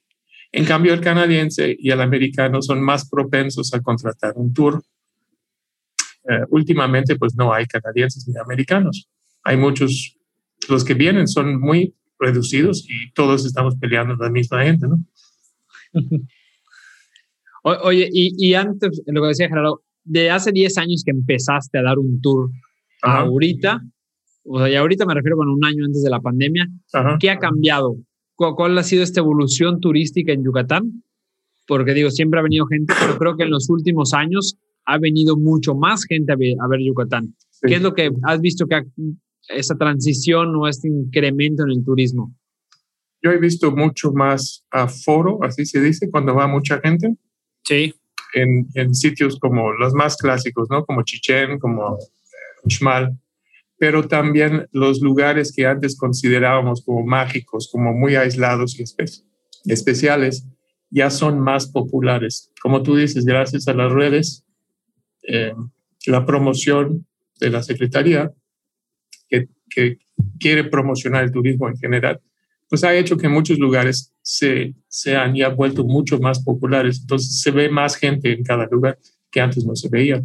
En 0.51 0.63
cambio, 0.63 0.93
el 0.93 1.01
canadiense 1.01 1.75
y 1.77 1.89
el 1.89 1.99
americano 1.99 2.61
son 2.61 2.83
más 2.83 3.09
propensos 3.09 3.73
a 3.73 3.81
contratar 3.81 4.33
un 4.35 4.53
tour. 4.53 4.79
Eh, 6.29 6.45
últimamente, 6.49 7.15
pues 7.15 7.33
no 7.35 7.51
hay 7.51 7.65
canadienses 7.65 8.27
ni 8.27 8.37
americanos. 8.37 9.09
Hay 9.43 9.57
muchos, 9.57 10.19
los 10.69 10.85
que 10.85 10.93
vienen 10.93 11.27
son 11.27 11.59
muy 11.59 11.95
reducidos 12.19 12.85
y 12.87 13.11
todos 13.13 13.43
estamos 13.43 13.75
peleando 13.77 14.15
la 14.15 14.29
misma 14.29 14.63
gente, 14.63 14.87
¿no? 14.87 15.03
oye, 17.65 18.09
y, 18.11 18.53
antes, 18.53 19.01
lo 19.07 19.21
que 19.21 19.27
decía 19.29 19.49
Gerardo, 19.49 19.81
de 20.03 20.29
hace 20.29 20.51
10 20.51 20.77
años 20.77 21.03
que 21.03 21.11
empezaste 21.11 21.79
a 21.79 21.83
dar 21.83 21.97
un 21.97 22.21
tour 22.21 22.49
ahorita, 23.01 23.81
o 24.43 24.59
sea, 24.59 24.69
y 24.69 24.75
ahorita 24.75 25.05
me 25.05 25.15
refiero, 25.15 25.37
bueno, 25.37 25.53
un 25.53 25.65
año 25.65 25.85
antes 25.85 26.03
de 26.03 26.09
la 26.09 26.19
pandemia, 26.19 26.67
¿qué 27.19 27.31
ha 27.31 27.39
cambiado? 27.39 27.97
¿Cuál 28.35 28.77
ha 28.77 28.83
sido 28.83 29.03
esta 29.03 29.21
evolución 29.21 29.79
turística 29.79 30.31
en 30.31 30.43
Yucatán? 30.43 31.03
Porque 31.67 31.93
digo, 31.93 32.11
siempre 32.11 32.39
ha 32.39 32.43
venido 32.43 32.67
gente, 32.67 32.93
pero 32.99 33.17
creo 33.17 33.35
que 33.35 33.43
en 33.43 33.49
los 33.49 33.69
últimos 33.69 34.13
años 34.13 34.57
ha 34.85 34.99
venido 34.99 35.35
mucho 35.35 35.73
más 35.73 36.03
gente 36.05 36.33
a 36.33 36.35
ver, 36.35 36.79
Yucatán. 36.81 37.35
¿Qué 37.61 37.75
es 37.75 37.81
lo 37.81 37.93
que 37.93 38.11
has 38.23 38.39
visto 38.39 38.67
que 38.67 38.83
esa 39.49 39.75
transición 39.75 40.55
o 40.55 40.67
este 40.67 40.87
incremento 40.87 41.63
en 41.63 41.71
el 41.71 41.83
turismo? 41.83 42.35
Yo 43.23 43.31
he 43.31 43.39
visto 43.39 43.71
mucho 43.71 44.11
más 44.11 44.63
aforo, 44.69 45.39
así 45.43 45.65
se 45.65 45.81
dice, 45.81 46.11
cuando 46.11 46.35
va 46.35 46.47
mucha 46.47 46.79
gente. 46.79 47.15
Sí. 47.65 47.93
En, 48.33 48.67
en 48.73 48.93
sitios 48.93 49.39
como 49.39 49.71
los 49.73 49.93
más 49.93 50.17
clásicos, 50.17 50.69
¿no? 50.69 50.85
Como 50.85 51.03
Chichén, 51.03 51.57
como 51.57 51.97
Uxmal 52.63 53.17
pero 53.77 54.07
también 54.07 54.67
los 54.71 55.01
lugares 55.01 55.53
que 55.53 55.65
antes 55.65 55.97
considerábamos 55.97 56.83
como 56.83 57.05
mágicos, 57.05 57.69
como 57.71 57.93
muy 57.93 58.15
aislados 58.15 58.79
y 58.79 58.83
especiales, 59.71 60.47
ya 60.89 61.09
son 61.09 61.39
más 61.39 61.67
populares. 61.67 62.51
Como 62.61 62.83
tú 62.83 62.95
dices, 62.95 63.25
gracias 63.25 63.67
a 63.67 63.73
las 63.73 63.91
redes, 63.91 64.45
eh, 65.27 65.53
la 66.07 66.25
promoción 66.25 67.05
de 67.39 67.49
la 67.49 67.63
Secretaría, 67.63 68.31
que, 69.27 69.49
que, 69.69 69.97
quiere 70.39 70.63
promocionar 70.63 71.25
el 71.25 71.31
turismo 71.31 71.67
en 71.67 71.77
general, 71.77 72.21
pues 72.69 72.83
ha 72.83 72.95
hecho 72.95 73.17
que 73.17 73.29
muchos 73.29 73.59
lugares 73.59 74.13
se, 74.21 74.73
se 74.87 75.15
han 75.15 75.35
ya 75.35 75.49
vuelto 75.49 75.83
mucho 75.83 76.19
más 76.19 76.43
populares. 76.43 76.99
Entonces 77.01 77.41
se 77.41 77.51
ve 77.51 77.69
más 77.69 77.95
gente 77.95 78.33
en 78.33 78.43
cada 78.43 78.65
lugar 78.67 78.97
que 79.31 79.41
antes 79.41 79.65
no 79.65 79.75
se 79.75 79.89
veía. 79.89 80.23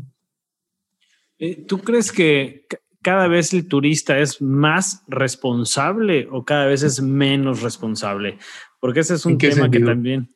Eh, 1.38 1.64
¿Tú 1.66 1.78
crees 1.78 2.12
que 2.12 2.66
cada 3.02 3.26
vez 3.26 3.52
el 3.54 3.66
turista 3.66 4.18
es 4.18 4.40
más 4.42 5.02
responsable 5.08 6.28
o 6.30 6.44
cada 6.44 6.66
vez 6.66 6.82
es 6.82 7.00
menos 7.02 7.62
responsable? 7.62 8.38
Porque 8.78 9.00
ese 9.00 9.14
es 9.14 9.26
un 9.26 9.38
tema 9.38 9.70
que 9.70 9.80
también, 9.80 10.28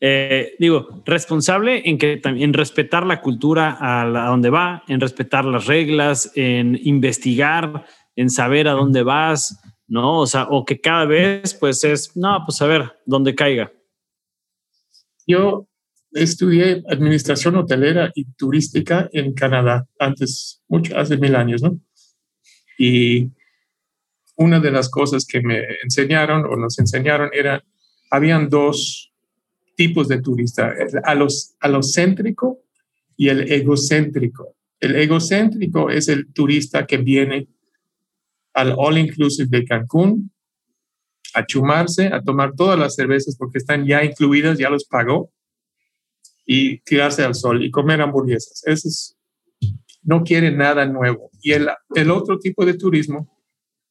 eh, 0.00 0.54
digo, 0.58 1.02
responsable 1.04 1.88
en 1.88 1.98
que 1.98 2.16
también 2.16 2.52
respetar 2.52 3.06
la 3.06 3.20
cultura 3.20 3.76
a, 3.80 4.28
donde 4.28 4.50
va, 4.50 4.84
en 4.88 5.00
respetar 5.00 5.44
las 5.44 5.66
reglas, 5.66 6.30
en 6.34 6.78
investigar, 6.82 7.84
en 8.14 8.30
saber 8.30 8.68
a 8.68 8.72
dónde 8.72 9.02
vas, 9.02 9.60
¿no? 9.88 10.20
O 10.20 10.26
sea, 10.26 10.44
o 10.50 10.64
que 10.64 10.80
cada 10.80 11.06
vez 11.06 11.54
pues 11.54 11.82
es, 11.84 12.16
no, 12.16 12.42
pues 12.46 12.60
a 12.62 12.66
ver, 12.66 12.92
dónde 13.06 13.34
caiga. 13.34 13.72
Yo 15.26 15.66
estudié 16.12 16.82
administración 16.88 17.56
hotelera 17.56 18.10
y 18.14 18.24
turística 18.32 19.08
en 19.12 19.34
Canadá 19.34 19.86
antes, 19.98 20.62
mucho, 20.68 20.96
hace 20.96 21.16
mil 21.16 21.34
años, 21.34 21.62
¿no? 21.62 21.80
Y 22.78 23.30
una 24.36 24.60
de 24.60 24.70
las 24.70 24.88
cosas 24.88 25.26
que 25.26 25.40
me 25.40 25.62
enseñaron 25.82 26.44
o 26.44 26.56
nos 26.56 26.78
enseñaron 26.78 27.30
era, 27.32 27.62
habían 28.10 28.48
dos 28.48 29.12
tipos 29.76 30.08
de 30.08 30.20
turista, 30.20 30.72
a 31.04 31.14
los, 31.14 31.56
céntrico 31.92 32.62
y 33.16 33.28
el 33.28 33.50
egocéntrico. 33.50 34.56
El 34.80 34.96
egocéntrico 34.96 35.90
es 35.90 36.08
el 36.08 36.32
turista 36.32 36.86
que 36.86 36.98
viene 36.98 37.48
al 38.58 38.74
All 38.76 38.98
Inclusive 38.98 39.48
de 39.50 39.64
Cancún 39.64 40.32
a 41.34 41.44
chumarse, 41.46 42.06
a 42.06 42.22
tomar 42.22 42.54
todas 42.54 42.78
las 42.78 42.94
cervezas 42.94 43.36
porque 43.36 43.58
están 43.58 43.86
ya 43.86 44.02
incluidas, 44.02 44.58
ya 44.58 44.70
los 44.70 44.84
pagó, 44.84 45.30
y 46.46 46.80
tirarse 46.80 47.22
al 47.22 47.34
sol 47.34 47.62
y 47.62 47.70
comer 47.70 48.00
hamburguesas. 48.00 48.62
Ese 48.66 48.88
es 48.88 49.18
no 50.02 50.24
quiere 50.24 50.50
nada 50.50 50.86
nuevo. 50.86 51.30
Y 51.42 51.52
el, 51.52 51.68
el 51.94 52.10
otro 52.10 52.38
tipo 52.38 52.64
de 52.64 52.74
turismo 52.74 53.38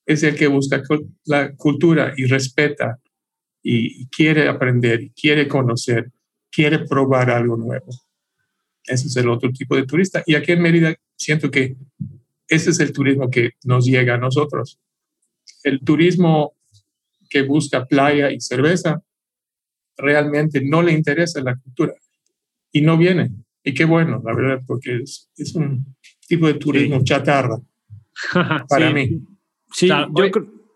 es 0.06 0.24
el 0.24 0.36
que 0.36 0.48
busca 0.48 0.82
la 1.26 1.54
cultura 1.56 2.14
y 2.18 2.26
respeta 2.26 3.00
y, 3.62 4.08
quiere 4.08 4.48
aprender, 4.48 5.12
quiere 5.12 5.48
conocer, 5.48 6.12
quiere 6.50 6.80
probar 6.80 7.30
algo 7.30 7.58
nuevo. 7.58 7.88
Ese 8.86 9.08
es 9.08 9.16
el 9.18 9.30
otro 9.30 9.52
tipo 9.52 9.76
de 9.76 9.86
turista. 9.86 10.24
Y 10.26 10.36
aquí 10.36 10.54
en 10.54 10.62
Mérida 10.62 10.96
siento 11.16 11.52
que 11.52 11.76
ese 12.48 12.70
es 12.72 12.80
el 12.80 12.94
turismo 12.94 13.30
que 13.30 13.52
nos 13.64 13.86
llega 13.86 14.16
a 14.16 14.18
nosotros. 14.18 14.80
El 15.64 15.82
turismo 15.82 16.54
que 17.30 17.42
busca 17.42 17.86
playa 17.86 18.32
y 18.32 18.40
cerveza 18.40 19.02
realmente 19.98 20.62
no 20.64 20.82
le 20.82 20.94
interesa 20.94 21.42
la 21.42 21.56
cultura 21.56 21.94
y 22.72 22.82
no 22.82 22.98
viene. 22.98 23.32
Y 23.64 23.74
qué 23.74 23.86
bueno, 23.86 24.22
la 24.24 24.34
verdad, 24.34 24.62
porque 24.66 24.98
es, 25.04 25.30
es 25.36 25.56
un 25.56 25.96
tipo 26.28 26.48
de 26.48 26.54
turismo 26.56 27.04
chatarra 27.04 27.58
para 28.70 28.92
mí. 28.92 29.22
Sí, 29.74 29.90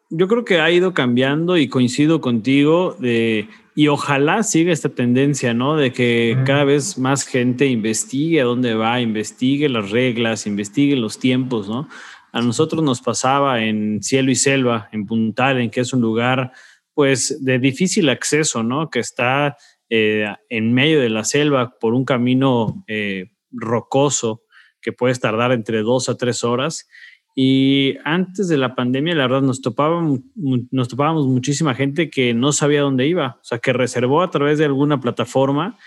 yo, 0.10 0.28
creo 0.28 0.44
que 0.44 0.60
ha 0.60 0.70
ido 0.70 0.94
cambiando 0.94 1.58
y 1.58 1.70
coincido 1.70 2.20
contigo 2.20 2.98
de, 3.00 3.48
y 3.74 3.88
ojalá 3.88 4.44
siga 4.44 4.74
esta 4.74 4.90
tendencia, 4.90 5.54
¿no? 5.54 5.78
De 5.78 5.94
que 5.94 6.38
cada 6.46 6.66
vez 6.66 6.98
más 6.98 7.26
gente 7.26 7.68
investigue 7.68 8.42
a 8.42 8.46
dónde 8.46 8.74
va, 8.74 9.00
investigue 9.00 9.70
las 9.70 9.92
reglas, 9.92 10.46
investigue 10.46 10.96
los 10.96 11.20
tiempos, 11.20 11.70
¿no? 11.70 11.88
A 12.34 12.42
nosotros 12.42 12.84
nos 12.84 13.02
pasaba 13.02 13.64
en 13.64 14.04
Cielo 14.04 14.32
y 14.32 14.36
Selva, 14.36 14.90
en 14.92 15.06
Puntal, 15.06 15.60
en 15.60 15.70
que 15.70 15.82
es 15.82 15.94
un 15.94 16.02
lugar 16.02 16.52
pues 16.94 17.44
de 17.44 17.60
difícil 17.60 18.10
acceso, 18.10 18.64
¿no? 18.64 18.90
Que 18.90 19.00
está 19.00 19.58
eh, 19.90 20.26
en 20.50 20.74
medio 20.74 21.00
de 21.00 21.10
la 21.10 21.24
selva 21.24 21.78
por 21.80 21.94
un 21.94 22.06
camino 22.06 22.84
eh, 22.88 23.32
rocoso 23.52 24.44
que 24.82 24.94
puedes 24.94 25.20
tardar 25.20 25.52
entre 25.52 25.82
dos 25.82 26.10
a 26.10 26.18
tres 26.18 26.44
horas. 26.44 26.88
Y 27.36 27.96
antes 28.04 28.48
de 28.48 28.58
la 28.58 28.76
pandemia, 28.76 29.16
la 29.16 29.28
verdad, 29.28 29.42
nos 29.42 29.62
topábamos, 29.62 30.20
nos 30.36 30.88
topábamos 30.90 31.28
muchísima 31.28 31.74
gente 31.74 32.10
que 32.10 32.34
no 32.34 32.52
sabía 32.52 32.82
dónde 32.82 33.08
iba, 33.08 33.38
o 33.42 33.44
sea, 33.44 33.60
que 33.60 33.74
reservó 33.74 34.22
a 34.22 34.30
través 34.30 34.58
de 34.58 34.66
alguna 34.66 35.00
plataforma 35.00 35.78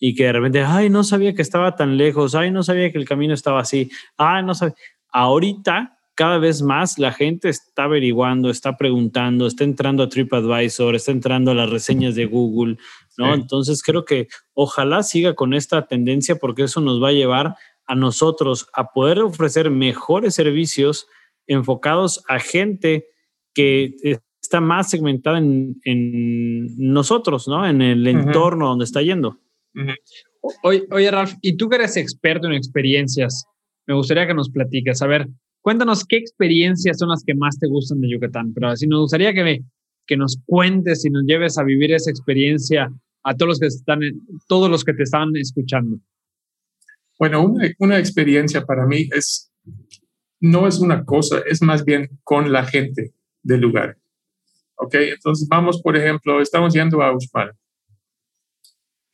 y 0.00 0.14
que 0.14 0.24
de 0.24 0.32
repente, 0.32 0.62
ay, 0.62 0.88
no 0.90 1.04
sabía 1.04 1.34
que 1.34 1.42
estaba 1.42 1.76
tan 1.76 1.96
lejos, 1.96 2.34
ay, 2.34 2.50
no 2.50 2.62
sabía 2.62 2.90
que 2.90 2.98
el 2.98 3.04
camino 3.04 3.34
estaba 3.34 3.60
así, 3.60 3.90
ay, 4.16 4.42
no 4.42 4.54
sabía. 4.54 4.74
Ahorita 5.12 5.98
cada 6.14 6.38
vez 6.38 6.62
más 6.62 6.98
la 6.98 7.12
gente 7.12 7.48
está 7.48 7.84
averiguando, 7.84 8.48
está 8.48 8.76
preguntando, 8.76 9.46
está 9.46 9.64
entrando 9.64 10.02
a 10.02 10.08
TripAdvisor, 10.08 10.94
está 10.94 11.10
entrando 11.10 11.50
a 11.50 11.54
las 11.54 11.70
reseñas 11.70 12.14
de 12.14 12.26
Google, 12.26 12.78
¿no? 13.18 13.34
Entonces 13.34 13.82
creo 13.82 14.04
que 14.04 14.28
ojalá 14.52 15.02
siga 15.02 15.34
con 15.34 15.54
esta 15.54 15.86
tendencia 15.86 16.36
porque 16.36 16.62
eso 16.62 16.80
nos 16.80 17.02
va 17.02 17.08
a 17.08 17.12
llevar 17.12 17.56
a 17.86 17.94
nosotros 17.94 18.68
a 18.72 18.92
poder 18.92 19.20
ofrecer 19.20 19.70
mejores 19.70 20.34
servicios 20.34 21.06
enfocados 21.46 22.24
a 22.28 22.38
gente 22.38 23.06
que 23.54 23.94
está 24.40 24.60
más 24.60 24.90
segmentada 24.90 25.38
en, 25.38 25.76
nosotros, 26.76 27.48
¿no? 27.48 27.66
En 27.66 27.82
el 27.82 28.06
entorno 28.06 28.68
donde 28.68 28.84
está 28.84 29.02
yendo. 29.02 29.38
oye, 30.62 30.86
oye, 30.90 31.10
Ralph, 31.10 31.34
y 31.40 31.56
tú 31.56 31.68
que 31.68 31.76
eres 31.76 31.96
experto 31.96 32.46
en 32.46 32.54
experiencias, 32.54 33.46
me 33.86 33.94
gustaría 33.94 34.26
que 34.26 34.34
nos 34.34 34.50
platiques. 34.50 35.00
A 35.02 35.06
ver, 35.06 35.28
Cuéntanos 35.64 36.04
qué 36.04 36.18
experiencias 36.18 36.98
son 36.98 37.08
las 37.08 37.24
que 37.24 37.34
más 37.34 37.58
te 37.58 37.66
gustan 37.66 38.02
de 38.02 38.10
Yucatán, 38.10 38.52
pero 38.52 38.68
así 38.68 38.86
nos 38.86 39.00
gustaría 39.00 39.32
que, 39.32 39.60
que 40.06 40.14
nos 40.14 40.38
cuentes 40.44 41.06
y 41.06 41.10
nos 41.10 41.24
lleves 41.24 41.56
a 41.56 41.64
vivir 41.64 41.90
esa 41.90 42.10
experiencia 42.10 42.92
a 43.22 43.34
todos 43.34 43.48
los 43.48 43.60
que 43.60 43.66
están, 43.68 44.00
todos 44.46 44.70
los 44.70 44.84
que 44.84 44.92
te 44.92 45.04
están 45.04 45.34
escuchando. 45.36 45.96
Bueno, 47.18 47.44
una, 47.44 47.68
una 47.78 47.98
experiencia 47.98 48.64
para 48.64 48.86
mí 48.86 49.08
es, 49.12 49.52
no 50.40 50.66
es 50.66 50.78
una 50.78 51.04
cosa, 51.04 51.40
es 51.46 51.62
más 51.62 51.84
bien 51.84 52.08
con 52.22 52.52
la 52.52 52.64
gente 52.64 53.12
del 53.42 53.60
lugar. 53.60 53.96
¿Ok? 54.76 54.94
Entonces 54.94 55.46
vamos, 55.48 55.80
por 55.80 55.96
ejemplo, 55.96 56.40
estamos 56.40 56.74
yendo 56.74 57.02
a 57.02 57.12
Uxmal 57.14 57.52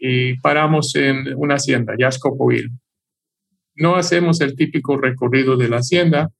y 0.00 0.38
paramos 0.40 0.94
en 0.96 1.34
una 1.36 1.56
hacienda, 1.56 1.94
Yaxcopoil. 1.96 2.70
No 3.76 3.96
hacemos 3.96 4.40
el 4.40 4.56
típico 4.56 4.96
recorrido 4.96 5.56
de 5.56 5.68
la 5.68 5.76
hacienda, 5.76 6.32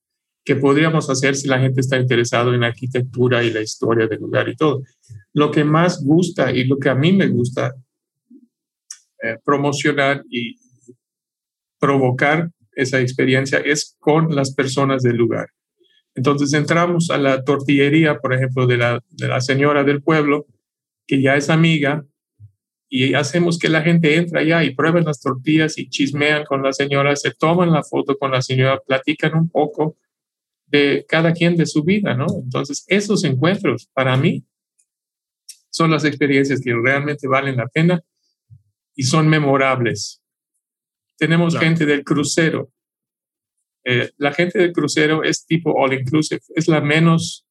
que 0.43 0.57
podríamos 0.57 1.11
hacer 1.11 1.37
si 1.37 1.47
la 1.47 1.61
gente 1.61 1.83
está 1.83 1.99
interesada 1.99 2.52
en 2.55 2.61
la 2.61 2.69
arquitectura 2.69 3.45
y 3.45 3.52
la 3.52 3.61
historia 3.61 4.07
del 4.07 4.21
lugar 4.21 4.49
y 4.49 4.57
todo. 4.57 4.83
Lo 5.35 5.50
que 5.50 5.62
más 5.62 6.02
gusta 6.02 6.50
y 6.50 6.64
lo 6.64 6.79
que 6.79 6.88
a 6.88 6.95
mí 6.95 7.12
me 7.12 7.29
gusta 7.29 7.75
eh, 9.23 9.37
promocionar 9.45 10.25
y 10.31 10.57
provocar 11.80 12.50
esa 12.72 13.00
experiencia 13.00 13.58
es 13.58 13.96
con 13.99 14.34
las 14.34 14.54
personas 14.54 15.02
del 15.02 15.16
lugar. 15.16 15.49
Entonces 16.14 16.52
entramos 16.52 17.10
a 17.10 17.18
la 17.18 17.42
tortillería, 17.44 18.18
por 18.18 18.34
ejemplo, 18.34 18.66
de 18.66 18.76
la, 18.76 19.02
de 19.08 19.28
la 19.28 19.40
señora 19.40 19.84
del 19.84 20.02
pueblo, 20.02 20.46
que 21.06 21.20
ya 21.20 21.37
es 21.37 21.50
amiga, 21.50 22.04
y 22.92 23.14
hacemos 23.14 23.58
que 23.58 23.68
la 23.68 23.82
gente 23.82 24.16
entre 24.16 24.40
allá 24.40 24.64
y 24.64 24.75
prueben 24.75 25.04
las 25.04 25.20
tortillas 25.20 25.78
y 25.78 25.88
chismean 25.88 26.44
con 26.44 26.62
la 26.62 26.72
señora, 26.72 27.14
se 27.14 27.30
toman 27.30 27.72
la 27.72 27.84
foto 27.84 28.18
con 28.18 28.32
la 28.32 28.42
señora, 28.42 28.80
platican 28.84 29.37
un 29.37 29.49
poco 29.49 29.96
de 30.66 31.06
cada 31.08 31.32
quien 31.32 31.56
de 31.56 31.66
su 31.66 31.84
vida, 31.84 32.14
¿no? 32.14 32.26
Entonces, 32.42 32.84
esos 32.88 33.22
encuentros 33.22 33.88
para 33.92 34.16
mí 34.16 34.44
son 35.70 35.92
las 35.92 36.04
experiencias 36.04 36.60
que 36.60 36.75
realmente 36.75 37.28
valen 37.28 37.56
la 37.56 37.68
pena 37.68 38.02
y 38.96 39.04
son 39.04 39.28
memorables. 39.28 40.20
Tenemos 41.21 41.59
gente 41.59 41.85
del 41.85 42.03
crucero. 42.03 42.71
Eh, 43.85 44.11
la 44.17 44.33
gente 44.33 44.59
del 44.59 44.73
crucero 44.73 45.23
es 45.23 45.45
tipo 45.45 45.71
all 45.71 45.93
inclusive, 45.93 46.41
es 46.55 46.67
la 46.67 46.81
menos 46.81 47.45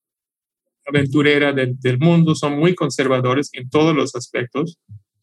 aventurera 0.87 1.53
del, 1.53 1.79
del, 1.79 1.99
mundo, 1.99 2.33
son 2.33 2.57
muy 2.57 2.73
conservadores 2.73 3.51
en 3.53 3.69
todos 3.69 3.95
los 3.95 4.15
aspectos. 4.15 4.79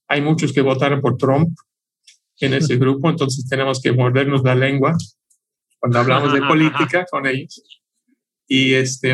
Hay 0.07 0.21
muchos 0.23 0.53
que 0.53 0.61
votaron 0.61 1.01
por 1.01 1.17
Trump 1.17 1.59
en 2.39 2.55
ese 2.55 2.77
grupo, 2.83 3.11
entonces 3.11 3.49
tenemos 3.49 3.81
que 3.83 3.91
mordernos 3.91 4.45
la 4.45 4.55
lengua 4.55 4.97
cuando 5.81 5.99
hablamos 5.99 6.33
de 6.33 6.41
política 6.49 7.05
con 7.11 7.27
ellos. 7.27 7.83
Y 8.47 8.75
este, 8.75 9.13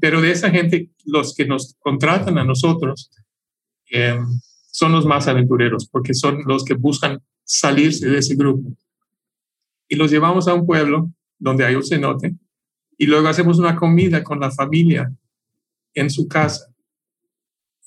pero 0.00 0.22
de 0.22 0.30
esa 0.30 0.50
gente, 0.50 0.88
los 1.04 1.34
que 1.34 1.44
nos 1.44 1.76
contratan 1.78 2.38
a 2.38 2.44
nosotros 2.44 3.10
eh, 3.90 4.18
son 4.70 4.92
los 4.92 5.04
más 5.04 5.28
aventureros, 5.28 5.86
porque 5.86 6.14
son 6.14 6.40
los 6.46 6.64
que 6.64 6.72
buscan 6.72 7.20
salirse 7.44 8.08
de 8.08 8.18
ese 8.18 8.34
grupo. 8.34 8.76
Y 9.88 9.96
los 9.96 10.10
llevamos 10.10 10.48
a 10.48 10.54
un 10.54 10.66
pueblo 10.66 11.10
donde 11.38 11.64
hay 11.64 11.74
un 11.74 11.84
cenote 11.84 12.34
y 12.96 13.06
luego 13.06 13.28
hacemos 13.28 13.58
una 13.58 13.76
comida 13.76 14.22
con 14.22 14.40
la 14.40 14.50
familia 14.50 15.12
en 15.94 16.08
su 16.08 16.28
casa. 16.28 16.72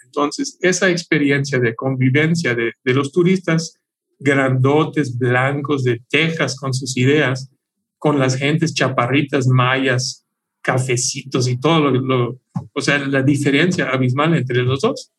Entonces, 0.03 0.57
esa 0.62 0.89
experiencia 0.89 1.59
de 1.59 1.75
convivencia 1.75 2.53
de, 2.53 2.74
de 2.83 2.93
los 2.93 3.12
turistas 3.12 3.79
grandotes, 4.19 5.17
blancos, 5.17 5.83
de 5.83 6.01
Texas, 6.09 6.57
con 6.57 6.74
sus 6.74 6.95
ideas, 6.97 7.51
con 7.97 8.19
las 8.19 8.38
gentes 8.38 8.74
chaparritas, 8.74 9.47
mayas, 9.47 10.25
cafecitos 10.65 11.47
y 11.47 11.59
todo 11.59 11.91
lo, 11.91 12.39
o 12.74 12.81
sea, 12.81 12.97
la 12.97 13.21
diferencia 13.21 13.89
abismal 13.89 14.35
entre 14.35 14.63
los 14.63 14.81
dos. 14.81 15.12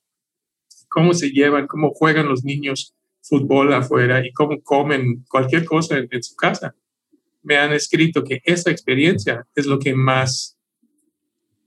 Cómo 0.88 1.14
se 1.14 1.31
llevan, 1.31 1.66
cómo 1.66 1.90
juegan 1.90 2.28
los 2.28 2.43
niños 2.43 2.96
fútbol 3.28 3.73
afuera 3.73 4.25
y 4.26 4.33
cómo 4.33 4.61
comen 4.62 5.25
cualquier 5.28 5.64
cosa 5.64 5.99
en, 5.99 6.23
su 6.23 6.37
casa. 6.37 6.75
Me 7.42 7.56
han 7.56 7.73
escrito 7.73 8.25
que 8.25 8.40
esa 8.45 8.71
experiencia 8.71 9.47
es 9.54 9.66
lo 9.66 9.78
que 9.78 9.95
más, 9.95 10.59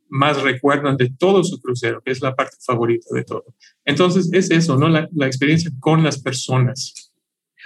más 0.10 0.42
recuerdan 0.42 0.98
de 0.98 1.12
todo 1.18 1.44
su 1.44 1.62
crucero, 1.62 2.02
que 2.02 2.12
es 2.12 2.22
la 2.22 2.36
parte 2.36 2.58
favorita 2.60 3.08
de 3.14 3.24
todo. 3.24 3.46
Entonces, 3.86 4.30
es 4.34 4.52
eso, 4.52 4.78
¿no? 4.78 4.90
La, 4.90 5.08
la 5.14 5.28
experiencia 5.28 5.72
con 5.80 6.04
las 6.04 6.22
personas. 6.22 7.12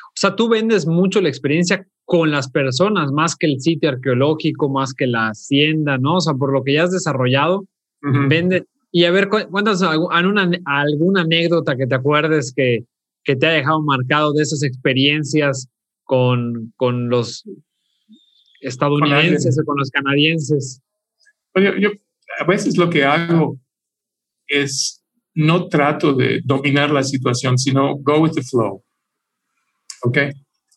O 0.09 0.15
sea, 0.15 0.35
tú 0.35 0.47
vendes 0.47 0.85
mucho 0.85 1.21
la 1.21 1.29
experiencia 1.29 1.87
con 2.05 2.31
las 2.31 2.49
personas, 2.49 3.11
más 3.11 3.35
que 3.35 3.47
el 3.47 3.59
sitio 3.59 3.89
arqueológico, 3.89 4.69
más 4.69 4.93
que 4.93 5.07
la 5.07 5.29
hacienda, 5.29 5.97
¿no? 5.97 6.17
O 6.17 6.21
sea, 6.21 6.33
por 6.33 6.51
lo 6.51 6.63
que 6.63 6.73
ya 6.73 6.83
has 6.83 6.91
desarrollado, 6.91 7.65
vende. 8.01 8.65
Y 8.91 9.05
a 9.05 9.11
ver, 9.11 9.29
cuéntanos 9.29 9.81
alguna, 9.81 10.51
alguna 10.65 11.21
anécdota 11.21 11.75
que 11.75 11.87
te 11.87 11.95
acuerdes 11.95 12.53
que, 12.55 12.85
que 13.23 13.35
te 13.35 13.47
ha 13.47 13.51
dejado 13.51 13.81
marcado 13.81 14.33
de 14.33 14.43
esas 14.43 14.63
experiencias 14.63 15.69
con, 16.03 16.73
con 16.75 17.09
los 17.09 17.43
estadounidenses 18.61 19.59
o 19.59 19.65
con 19.65 19.77
los 19.77 19.89
canadienses. 19.89 20.81
Yo, 21.55 21.75
yo 21.77 21.89
a 22.39 22.45
veces 22.45 22.77
lo 22.77 22.89
que 22.89 23.03
hago 23.03 23.59
es 24.47 25.03
no 25.35 25.67
trato 25.67 26.13
de 26.13 26.41
dominar 26.43 26.91
la 26.91 27.03
situación, 27.03 27.57
sino 27.57 27.95
go 27.97 28.19
with 28.19 28.31
the 28.31 28.43
flow. 28.43 28.83
¿Ok? 30.03 30.17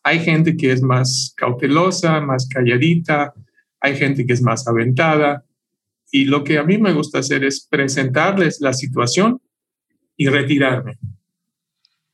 Hay 0.03 0.19
gente 0.19 0.55
que 0.55 0.71
es 0.71 0.81
más 0.81 1.33
cautelosa, 1.35 2.21
más 2.21 2.47
calladita, 2.47 3.33
hay 3.79 3.95
gente 3.95 4.25
que 4.25 4.33
es 4.33 4.41
más 4.41 4.67
aventada. 4.67 5.43
Y 6.11 6.25
lo 6.25 6.43
que 6.43 6.57
a 6.57 6.63
mí 6.63 6.77
me 6.77 6.93
gusta 6.93 7.19
hacer 7.19 7.43
es 7.43 7.67
presentarles 7.69 8.61
la 8.61 8.73
situación 8.73 9.41
y 10.15 10.27
retirarme. 10.29 10.97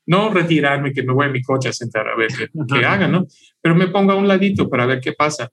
No 0.06 0.34
retirarme 0.34 0.92
que 0.92 1.04
me 1.04 1.14
voy 1.14 1.28
a 1.28 1.30
mi 1.30 1.42
coche 1.42 1.70
a 1.70 1.74
sentar 1.74 2.08
a 2.08 2.16
ver 2.16 2.30
qué, 2.68 2.86
hagan, 2.86 3.12
¿no? 3.12 3.26
Pero 3.62 3.76
me 3.76 3.88
pongo 3.88 4.12
a 4.12 4.16
un 4.16 4.28
ladito 4.28 4.70
para 4.70 4.86
ver 4.86 5.00
qué 5.00 5.14
pasa. 5.14 5.50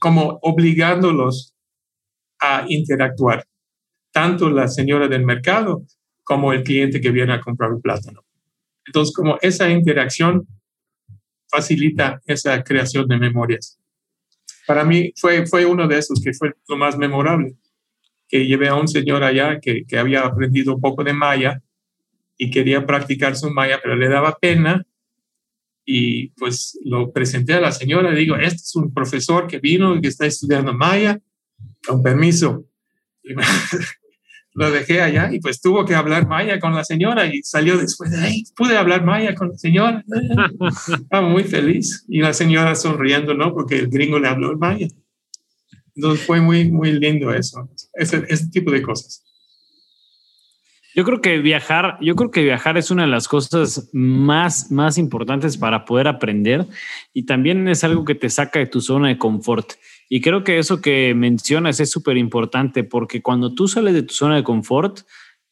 Como 0.00 0.38
obligándolos 0.42 1.54
a 2.40 2.64
interactuar. 2.68 3.46
Tanto 4.12 4.50
la 4.50 4.66
señora 4.66 5.06
del 5.06 5.24
mercado 5.24 5.84
como 6.24 6.52
el 6.52 6.64
cliente 6.64 7.00
que 7.00 7.10
viene 7.10 7.32
a 7.32 7.40
comprar 7.40 7.72
un 7.72 7.80
plátano. 7.80 8.24
Entonces, 8.84 9.14
como 9.14 9.38
esa 9.40 9.70
interacción 9.70 10.46
facilita 11.48 12.20
esa 12.26 12.62
creación 12.62 13.06
de 13.06 13.18
memorias. 13.18 13.78
Para 14.66 14.84
mí 14.84 15.12
fue, 15.16 15.46
fue 15.46 15.64
uno 15.64 15.86
de 15.88 15.98
esos 15.98 16.20
que 16.22 16.32
fue 16.32 16.52
lo 16.68 16.76
más 16.76 16.96
memorable, 16.96 17.54
que 18.28 18.46
llevé 18.46 18.68
a 18.68 18.74
un 18.74 18.88
señor 18.88 19.22
allá 19.24 19.58
que, 19.60 19.84
que 19.86 19.98
había 19.98 20.22
aprendido 20.22 20.74
un 20.74 20.80
poco 20.80 21.02
de 21.02 21.12
maya 21.12 21.60
y 22.42 22.50
quería 22.50 22.86
practicar 22.86 23.36
su 23.36 23.50
maya, 23.50 23.80
pero 23.82 23.94
le 23.96 24.08
daba 24.08 24.38
pena 24.40 24.82
y 25.84 26.28
pues 26.30 26.78
lo 26.86 27.12
presenté 27.12 27.52
a 27.52 27.60
la 27.60 27.70
señora, 27.70 28.14
digo, 28.14 28.34
este 28.36 28.56
es 28.56 28.74
un 28.76 28.94
profesor 28.94 29.46
que 29.46 29.58
vino 29.58 29.94
y 29.94 30.00
que 30.00 30.08
está 30.08 30.24
estudiando 30.24 30.72
maya, 30.72 31.20
con 31.86 32.02
permiso. 32.02 32.64
lo 34.54 34.70
dejé 34.70 35.02
allá 35.02 35.30
y 35.30 35.38
pues 35.38 35.60
tuvo 35.60 35.84
que 35.84 35.94
hablar 35.94 36.26
maya 36.26 36.58
con 36.58 36.74
la 36.74 36.82
señora 36.82 37.26
y 37.26 37.42
salió 37.42 37.76
después 37.76 38.10
de 38.10 38.20
ahí, 38.20 38.44
pude 38.56 38.78
hablar 38.78 39.04
maya 39.04 39.34
con 39.34 39.50
la 39.50 39.58
señora. 39.58 40.02
Estaba 40.98 41.28
muy 41.28 41.44
feliz 41.44 42.06
y 42.08 42.22
la 42.22 42.32
señora 42.32 42.74
sonriendo, 42.74 43.34
¿no? 43.34 43.52
Porque 43.52 43.76
el 43.76 43.88
gringo 43.88 44.18
le 44.18 44.28
habló 44.28 44.56
maya. 44.56 44.88
Entonces 45.94 46.24
fue 46.24 46.40
muy, 46.40 46.72
muy 46.72 46.92
lindo 46.92 47.34
eso, 47.34 47.68
ese, 47.92 48.24
ese 48.30 48.48
tipo 48.48 48.70
de 48.70 48.80
cosas. 48.80 49.29
Yo 51.00 51.04
creo 51.06 51.22
que 51.22 51.38
viajar, 51.38 51.96
yo 52.02 52.14
creo 52.14 52.30
que 52.30 52.44
viajar 52.44 52.76
es 52.76 52.90
una 52.90 53.04
de 53.04 53.08
las 53.08 53.26
cosas 53.26 53.88
más, 53.94 54.70
más 54.70 54.98
importantes 54.98 55.56
para 55.56 55.86
poder 55.86 56.06
aprender 56.06 56.66
y 57.14 57.24
también 57.24 57.66
es 57.68 57.84
algo 57.84 58.04
que 58.04 58.14
te 58.14 58.28
saca 58.28 58.58
de 58.58 58.66
tu 58.66 58.82
zona 58.82 59.08
de 59.08 59.16
confort. 59.16 59.72
Y 60.10 60.20
creo 60.20 60.44
que 60.44 60.58
eso 60.58 60.82
que 60.82 61.14
mencionas 61.14 61.80
es 61.80 61.90
súper 61.90 62.18
importante 62.18 62.84
porque 62.84 63.22
cuando 63.22 63.54
tú 63.54 63.66
sales 63.66 63.94
de 63.94 64.02
tu 64.02 64.12
zona 64.12 64.36
de 64.36 64.42
confort, 64.42 65.00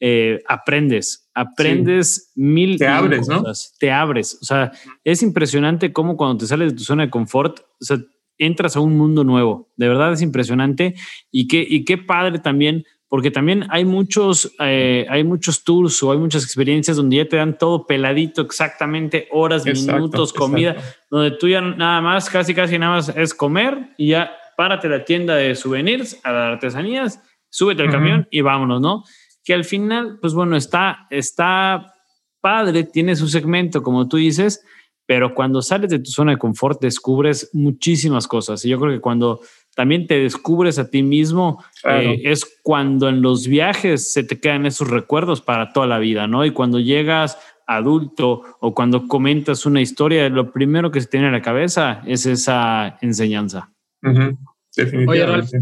eh, 0.00 0.42
aprendes, 0.46 1.30
aprendes 1.32 2.30
mil 2.36 2.76
te 2.76 2.86
abres, 2.86 3.26
¿no? 3.26 3.42
Te 3.78 3.90
abres. 3.90 4.38
O 4.42 4.44
sea, 4.44 4.72
es 5.02 5.22
impresionante 5.22 5.94
cómo 5.94 6.18
cuando 6.18 6.36
te 6.36 6.46
sales 6.46 6.72
de 6.72 6.76
tu 6.76 6.84
zona 6.84 7.04
de 7.04 7.10
confort, 7.10 7.60
o 7.80 7.84
sea, 7.86 7.96
entras 8.36 8.76
a 8.76 8.80
un 8.80 8.98
mundo 8.98 9.24
nuevo. 9.24 9.70
De 9.78 9.88
verdad 9.88 10.12
es 10.12 10.20
impresionante 10.20 10.94
y 11.30 11.48
qué, 11.48 11.66
y 11.66 11.86
qué 11.86 11.96
padre 11.96 12.38
también, 12.38 12.84
porque 13.08 13.30
también 13.30 13.64
hay 13.70 13.84
muchos, 13.84 14.54
eh, 14.60 15.06
hay 15.08 15.24
muchos 15.24 15.64
tours 15.64 16.02
o 16.02 16.12
hay 16.12 16.18
muchas 16.18 16.44
experiencias 16.44 16.96
donde 16.96 17.16
ya 17.16 17.28
te 17.28 17.36
dan 17.36 17.56
todo 17.56 17.86
peladito, 17.86 18.42
exactamente 18.42 19.28
horas, 19.32 19.64
minutos, 19.64 20.32
comida, 20.32 20.76
donde 21.10 21.30
tú 21.32 21.48
ya 21.48 21.60
nada 21.62 22.02
más, 22.02 22.28
casi, 22.28 22.54
casi 22.54 22.78
nada 22.78 22.96
más 22.96 23.08
es 23.08 23.32
comer 23.32 23.94
y 23.96 24.08
ya 24.08 24.32
párate 24.56 24.88
la 24.88 25.04
tienda 25.04 25.36
de 25.36 25.54
souvenirs, 25.54 26.20
a 26.22 26.32
las 26.32 26.52
artesanías, 26.54 27.22
súbete 27.48 27.82
al 27.82 27.90
camión 27.90 28.28
y 28.30 28.42
vámonos, 28.42 28.80
¿no? 28.80 29.04
Que 29.42 29.54
al 29.54 29.64
final, 29.64 30.18
pues 30.20 30.34
bueno, 30.34 30.56
está, 30.56 31.06
está 31.08 31.94
padre, 32.40 32.84
tiene 32.84 33.16
su 33.16 33.28
segmento, 33.28 33.82
como 33.82 34.06
tú 34.06 34.18
dices, 34.18 34.62
pero 35.06 35.34
cuando 35.34 35.62
sales 35.62 35.88
de 35.88 36.00
tu 36.00 36.10
zona 36.10 36.32
de 36.32 36.38
confort 36.38 36.82
descubres 36.82 37.48
muchísimas 37.54 38.28
cosas. 38.28 38.62
Y 38.66 38.68
yo 38.68 38.78
creo 38.78 38.92
que 38.92 39.00
cuando 39.00 39.40
también 39.78 40.08
te 40.08 40.18
descubres 40.18 40.80
a 40.80 40.90
ti 40.90 41.04
mismo, 41.04 41.62
eh, 41.84 42.20
es 42.24 42.58
cuando 42.64 43.08
en 43.08 43.22
los 43.22 43.46
viajes 43.46 44.12
se 44.12 44.24
te 44.24 44.40
quedan 44.40 44.66
esos 44.66 44.90
recuerdos 44.90 45.40
para 45.40 45.72
toda 45.72 45.86
la 45.86 46.00
vida, 46.00 46.26
¿no? 46.26 46.44
Y 46.44 46.50
cuando 46.50 46.80
llegas 46.80 47.38
adulto 47.64 48.42
o 48.58 48.74
cuando 48.74 49.06
comentas 49.06 49.66
una 49.66 49.80
historia, 49.80 50.28
lo 50.30 50.50
primero 50.50 50.90
que 50.90 51.00
se 51.00 51.06
tiene 51.06 51.26
en 51.26 51.32
la 51.32 51.42
cabeza 51.42 52.02
es 52.08 52.26
esa 52.26 52.98
enseñanza. 53.02 53.70
Oye, 54.02 55.24
Ralph, 55.24 55.52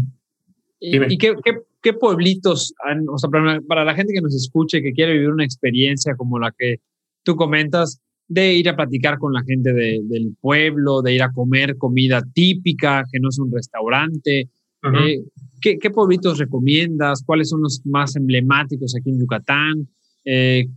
¿y, 0.79 1.17
qué, 1.19 1.35
qué, 1.83 1.93
pueblitos, 1.93 2.73
o 3.13 3.17
sea, 3.19 3.29
para, 3.29 3.85
la 3.85 3.93
gente 3.93 4.13
que 4.13 4.21
nos 4.21 4.33
escuche, 4.33 4.81
que 4.81 4.93
quiere 4.93 5.13
vivir 5.13 5.29
una 5.29 5.45
experiencia 5.45 6.15
como 6.15 6.39
la 6.39 6.51
que 6.57 6.77
tú 7.21 7.35
comentas, 7.35 8.01
de 8.27 8.53
ir 8.53 8.69
a 8.69 8.75
platicar 8.75 9.17
con 9.17 9.33
la 9.33 9.41
gente 9.43 9.73
del 9.73 10.35
pueblo, 10.41 11.01
de 11.01 11.13
ir 11.13 11.23
a 11.23 11.31
comer 11.31 11.77
comida 11.77 12.21
típica, 12.33 13.03
que 13.11 13.19
no 13.19 13.29
es 13.29 13.39
un 13.39 13.51
restaurante. 13.51 14.49
Eh, 14.83 15.23
¿qué, 15.61 15.77
¿qué, 15.79 15.89
pueblitos 15.89 16.37
recomiendas? 16.37 17.23
¿Cuáles 17.25 17.49
son 17.49 17.61
los 17.61 17.81
más 17.85 18.15
emblemáticos 18.15 18.95
aquí 18.95 19.09
en 19.09 19.19
Yucatán? 19.19 19.87
Eh, 20.25 20.67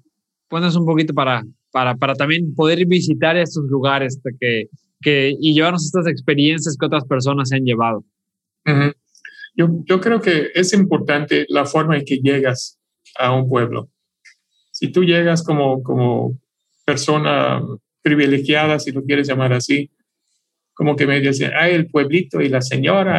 un 0.51 0.87
poquito 0.87 1.13
para, 1.13 1.45
para, 1.71 1.97
para 1.97 2.15
también 2.15 2.55
poder 2.55 2.85
visitar 2.87 3.37
estos 3.37 3.65
lugares 3.69 4.21
que, 4.41 4.69
que, 5.01 5.37
y 5.39 5.55
llevarnos 5.55 5.85
estas 5.85 6.07
experiencias 6.07 6.77
que 6.79 6.87
otras 6.87 7.05
personas 7.05 7.49
se 7.49 7.57
han 7.57 7.65
llevado. 7.65 8.05
yo, 9.57 9.69
yo 9.85 10.01
creo 10.01 10.21
que 10.21 10.49
es 10.55 10.73
importante 10.73 11.47
la 11.49 11.67
forma 11.67 11.97
en 11.97 12.05
que 12.05 12.19
llegas 12.19 12.79
a 13.19 13.35
un 13.35 13.49
pueblo. 13.49 13.89
Si 14.73 14.91
tú 14.91 15.05
llegas 15.05 15.43
como, 15.43 15.83
como 15.83 16.39
persona 16.91 17.63
privilegiada, 18.03 18.81
si 18.81 18.91
lo 18.91 19.05
quieres 19.05 19.29
llamar 19.29 19.53
así, 19.53 19.91
como 20.75 20.97
que 20.97 21.07
me 21.07 21.21
dicen, 21.21 21.53
ay, 21.55 21.75
el 21.75 21.87
pueblito 21.87 22.41
y 22.41 22.49
la 22.49 22.61
señora, 22.61 23.15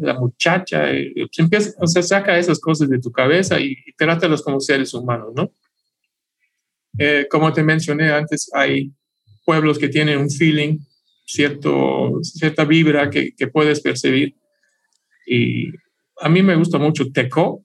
la 0.00 0.14
muchacha, 0.18 0.90
empieza, 1.36 1.72
o 1.80 1.86
sea, 1.86 2.02
saca 2.02 2.38
esas 2.38 2.58
cosas 2.60 2.88
de 2.88 2.98
tu 3.00 3.10
cabeza 3.10 3.60
y, 3.60 3.76
y 3.86 3.92
trátalos 3.94 4.42
como 4.42 4.58
seres 4.60 4.94
humanos, 4.94 5.32
¿no? 5.34 5.50
Eh, 6.98 7.26
como 7.28 7.52
te 7.52 7.62
mencioné 7.62 8.10
antes, 8.10 8.50
hay 8.54 8.92
pueblos 9.44 9.78
que 9.78 9.88
tienen 9.88 10.18
un 10.18 10.30
feeling, 10.30 10.78
cierto, 11.26 12.20
cierta 12.22 12.64
vibra 12.64 13.10
que, 13.10 13.34
que 13.34 13.48
puedes 13.48 13.80
percibir. 13.80 14.36
Y 15.26 15.70
a 16.20 16.28
mí 16.28 16.42
me 16.42 16.56
gusta 16.56 16.78
mucho 16.78 17.10
Teco, 17.12 17.64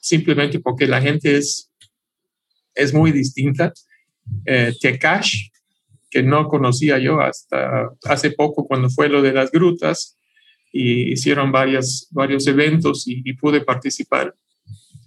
simplemente 0.00 0.58
porque 0.58 0.86
la 0.86 1.00
gente 1.00 1.36
es, 1.36 1.71
es 2.74 2.94
muy 2.94 3.12
distinta. 3.12 3.72
Eh, 4.46 4.72
que 6.10 6.22
no 6.22 6.46
conocía 6.46 6.98
yo 6.98 7.20
hasta 7.20 7.88
hace 8.04 8.30
poco 8.32 8.66
cuando 8.66 8.90
fue 8.90 9.08
lo 9.08 9.22
de 9.22 9.32
las 9.32 9.50
grutas, 9.50 10.16
y 10.72 11.12
hicieron 11.12 11.52
varias, 11.52 12.08
varios 12.10 12.46
eventos 12.46 13.04
y, 13.06 13.32
pude 13.34 13.60
participar 13.60 14.34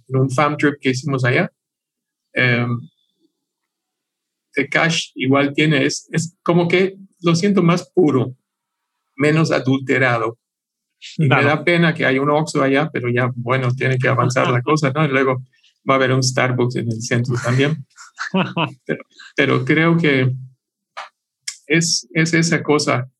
en 0.08 0.16
un 0.16 0.30
fam 0.30 0.56
trip 0.56 0.74
que 0.80 0.90
hicimos 0.90 1.24
allá. 1.24 1.50
Eh, 2.32 2.66
igual 5.16 5.52
tiene, 5.52 5.84
es, 5.84 6.08
es 6.12 6.36
como 6.42 6.68
que 6.68 6.96
lo 7.20 7.34
siento 7.34 7.62
más 7.62 7.90
puro, 7.90 8.36
menos 9.16 9.50
adulterado. 9.50 10.38
Y 11.18 11.28
me 11.28 11.42
da 11.42 11.62
pena 11.64 11.92
que 11.92 12.06
hay 12.06 12.18
un 12.18 12.30
Oxxo 12.30 12.62
allá, 12.62 12.88
pero 12.90 13.10
ya, 13.10 13.30
bueno, 13.34 13.70
tiene 13.74 13.98
que 13.98 14.08
avanzar 14.08 14.48
la 14.50 14.62
cosa, 14.62 14.92
¿no? 14.92 15.04
Y 15.04 15.08
luego 15.08 15.42
va 15.88 15.94
a 15.94 15.96
haber 15.96 16.12
un 16.12 16.22
Starbucks 16.22 16.76
en 16.76 16.90
el 16.90 17.02
centro 17.02 17.34
también. 17.42 17.86
Pero, 19.36 19.64
creo 19.64 19.96
que 19.96 20.32
es, 21.66 22.08
es 22.12 22.34
esa 22.34 22.62
cosa 22.62 23.10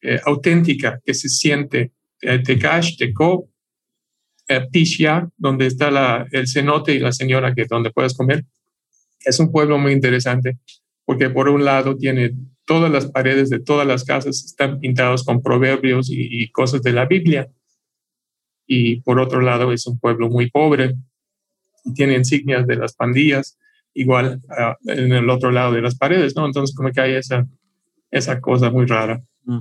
eh, 0.00 0.20
auténtica 0.24 1.00
que 1.04 1.14
se 1.14 1.28
siente. 1.28 1.92
Eh, 2.20 2.40
Tekash, 2.40 2.96
Teco, 2.96 3.48
eh, 4.48 4.66
Pishia, 4.70 5.28
donde 5.36 5.66
está 5.66 5.90
la, 5.90 6.26
el 6.32 6.48
cenote 6.48 6.94
y 6.94 6.98
la 6.98 7.12
señora, 7.12 7.54
que 7.54 7.62
es 7.62 7.68
donde 7.68 7.90
puedes 7.90 8.14
comer. 8.14 8.44
Es 9.20 9.38
un 9.40 9.50
pueblo 9.50 9.78
muy 9.78 9.92
interesante 9.92 10.58
porque 11.08 11.30
por 11.30 11.48
un 11.48 11.64
lado 11.64 11.96
tiene 11.96 12.34
todas 12.66 12.92
las 12.92 13.10
paredes 13.10 13.48
de 13.48 13.60
todas 13.60 13.86
las 13.86 14.04
casas 14.04 14.44
están 14.44 14.78
pintados 14.78 15.24
con 15.24 15.42
proverbios 15.42 16.10
y, 16.10 16.50
cosas 16.50 16.82
de 16.82 16.92
la 16.92 17.06
Biblia. 17.06 17.50
Y 18.66 19.00
por 19.00 19.18
otro 19.18 19.40
lado 19.40 19.72
es 19.72 19.86
un 19.86 19.98
pueblo 19.98 20.28
muy 20.28 20.50
pobre 20.50 20.94
y 21.88 21.94
tiene 21.94 22.14
insignias 22.14 22.66
de 22.66 22.76
las 22.76 22.94
pandillas, 22.94 23.58
igual 23.94 24.40
ah, 24.50 24.76
en 24.84 25.12
el 25.12 25.28
otro 25.30 25.50
lado 25.50 25.72
de 25.72 25.82
las 25.82 25.96
paredes, 25.96 26.36
¿no? 26.36 26.46
Entonces 26.46 26.74
como 26.74 26.90
que 26.92 27.00
hay 27.00 27.14
esa, 27.14 27.46
esa 28.10 28.40
cosa 28.40 28.70
muy 28.70 28.86
rara. 28.86 29.22
Mm. 29.44 29.58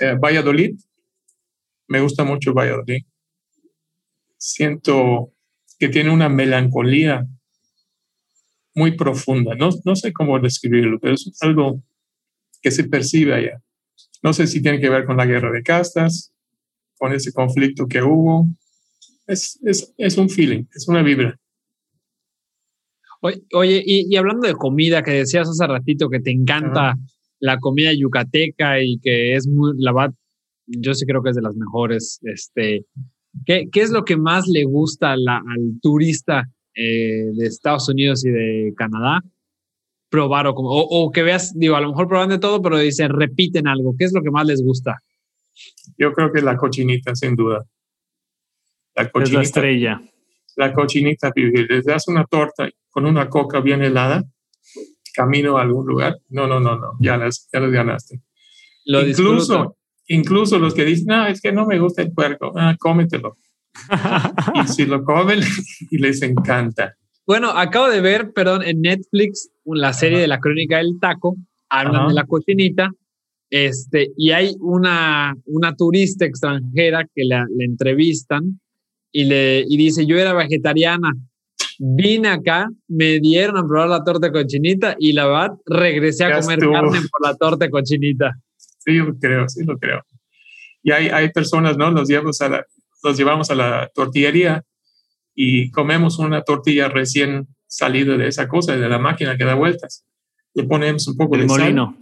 Eh, 0.00 0.14
Valladolid, 0.18 0.78
me 1.88 2.00
gusta 2.00 2.24
mucho 2.24 2.54
Valladolid. 2.54 3.04
Siento 4.38 5.32
que 5.78 5.88
tiene 5.88 6.10
una 6.10 6.28
melancolía 6.28 7.26
muy 8.74 8.92
profunda. 8.92 9.54
No, 9.54 9.70
no 9.84 9.96
sé 9.96 10.12
cómo 10.12 10.38
describirlo, 10.38 10.98
pero 11.00 11.14
es 11.14 11.36
algo 11.40 11.82
que 12.62 12.70
se 12.70 12.84
percibe 12.84 13.34
allá. 13.34 13.60
No 14.22 14.32
sé 14.32 14.46
si 14.46 14.62
tiene 14.62 14.80
que 14.80 14.90
ver 14.90 15.04
con 15.04 15.16
la 15.16 15.26
guerra 15.26 15.50
de 15.50 15.62
castas, 15.62 16.32
con 16.96 17.12
ese 17.12 17.32
conflicto 17.32 17.88
que 17.88 18.02
hubo. 18.02 18.46
Es, 19.26 19.58
es, 19.64 19.94
es 19.96 20.16
un 20.18 20.28
feeling, 20.28 20.64
es 20.74 20.86
una 20.88 21.02
vibra. 21.02 21.39
Oye, 23.20 23.82
y, 23.84 24.16
hablando 24.16 24.46
de 24.46 24.54
comida, 24.54 25.02
que 25.02 25.10
decías 25.10 25.48
hace 25.48 25.66
ratito 25.66 26.08
que 26.08 26.20
te 26.20 26.30
encanta 26.30 26.96
la 27.38 27.58
comida 27.58 27.92
yucateca 27.92 28.82
y 28.82 28.98
que 28.98 29.34
es 29.34 29.46
muy, 29.46 29.72
la 29.76 30.12
yo 30.66 30.94
sí 30.94 31.04
creo 31.04 31.22
que 31.22 31.30
es 31.30 31.36
de 31.36 31.42
las 31.42 31.56
mejores. 31.56 32.20
Este, 32.22 32.84
¿qué, 33.44 33.68
qué 33.70 33.80
es 33.80 33.90
lo 33.90 34.04
que 34.04 34.16
más 34.16 34.46
le 34.46 34.64
gusta 34.64 35.12
al 35.12 35.24
turista 35.82 36.44
eh, 36.74 37.26
de 37.34 37.46
Estados 37.46 37.88
Unidos 37.88 38.24
y 38.24 38.30
de 38.30 38.72
Canadá? 38.76 39.20
probar 40.10 40.48
o, 40.48 40.54
como, 40.54 40.70
o, 40.70 41.10
que 41.10 41.22
veas, 41.22 41.56
digo, 41.56 41.76
a 41.76 41.80
lo 41.80 41.88
mejor 41.88 42.08
proban 42.08 42.28
de 42.28 42.38
todo, 42.38 42.60
pero 42.60 42.76
dicen, 42.76 43.10
repiten 43.10 43.66
algo. 43.66 43.94
¿Qué 43.96 44.04
es 44.04 44.12
lo 44.12 44.22
que 44.22 44.30
más 44.30 44.44
les 44.44 44.62
gusta? 44.62 44.96
Yo 45.96 46.12
creo 46.12 46.32
que 46.32 46.42
la 46.42 46.56
cochinita, 46.56 47.14
sin 47.14 47.36
duda. 47.36 47.64
La 48.96 49.08
cochinita. 49.08 49.42
estrella. 49.42 50.02
La 50.56 50.72
cochinita 50.72 51.30
Les 51.36 51.84
das 51.84 52.08
una 52.08 52.24
torta 52.24 52.68
con 52.90 53.06
una 53.06 53.28
coca 53.28 53.60
bien 53.60 53.82
helada, 53.82 54.24
camino 55.14 55.58
a 55.58 55.62
algún 55.62 55.86
lugar. 55.86 56.18
No, 56.28 56.46
no, 56.46 56.60
no, 56.60 56.76
no. 56.76 56.92
Ya 57.00 57.16
las, 57.16 57.48
ya 57.52 57.60
las 57.60 57.70
ganaste. 57.70 58.20
incluso, 58.84 59.76
incluso 60.06 60.58
los 60.58 60.74
que 60.74 60.84
dicen, 60.84 61.06
no, 61.06 61.26
es 61.26 61.40
que 61.40 61.52
no 61.52 61.66
me 61.66 61.78
gusta 61.78 62.02
el 62.02 62.12
puerco, 62.12 62.52
ah, 62.56 62.76
cómetelo. 62.78 63.36
y 64.54 64.68
si 64.68 64.86
lo 64.86 65.04
comen 65.04 65.40
y 65.90 65.98
les 65.98 66.22
encanta. 66.22 66.94
Bueno, 67.26 67.50
acabo 67.50 67.88
de 67.88 68.00
ver, 68.00 68.32
perdón, 68.32 68.62
en 68.64 68.80
Netflix 68.80 69.50
la 69.64 69.92
serie 69.92 70.18
de 70.18 70.26
la 70.26 70.40
crónica 70.40 70.78
del 70.78 70.98
taco, 71.00 71.36
hablan 71.68 72.08
de 72.08 72.14
la 72.14 72.24
cochinita, 72.24 72.90
este, 73.50 74.12
y 74.16 74.30
hay 74.30 74.54
una, 74.60 75.34
una 75.44 75.74
turista 75.74 76.24
extranjera 76.24 77.04
que 77.14 77.24
la, 77.24 77.46
le 77.56 77.64
entrevistan 77.64 78.60
y, 79.12 79.24
le, 79.24 79.64
y 79.68 79.76
dice, 79.76 80.06
yo 80.06 80.16
era 80.16 80.32
vegetariana, 80.32 81.12
vine 81.82 82.28
acá, 82.28 82.68
me 82.88 83.20
dieron 83.20 83.56
a 83.56 83.66
probar 83.66 83.88
la 83.88 84.04
torta 84.04 84.30
cochinita 84.30 84.96
y 84.98 85.14
la 85.14 85.26
verdad 85.26 85.50
regresé 85.64 86.24
a 86.24 86.38
comer 86.38 86.58
carne 86.58 87.00
por 87.10 87.26
la 87.26 87.34
torta 87.36 87.70
cochinita. 87.70 88.38
Sí, 88.58 88.96
lo 88.96 89.16
creo, 89.18 89.48
sí 89.48 89.64
lo 89.64 89.78
creo. 89.78 90.02
Y 90.82 90.92
hay, 90.92 91.08
hay 91.08 91.30
personas, 91.30 91.78
¿no? 91.78 91.90
Los 91.90 92.06
llevamos 92.06 92.38
a 92.42 92.50
la, 92.50 92.66
los 93.02 93.16
llevamos 93.16 93.50
a 93.50 93.54
la 93.54 93.90
tortillería 93.94 94.62
y 95.34 95.70
comemos 95.70 96.18
una 96.18 96.42
tortilla 96.42 96.88
recién 96.88 97.48
salida 97.66 98.18
de 98.18 98.28
esa 98.28 98.46
cosa, 98.46 98.76
de 98.76 98.88
la 98.88 98.98
máquina 98.98 99.38
que 99.38 99.44
da 99.44 99.54
vueltas. 99.54 100.04
Le 100.52 100.64
ponemos 100.64 101.08
un 101.08 101.16
poco 101.16 101.36
el 101.36 101.42
de 101.42 101.46
molino. 101.46 101.96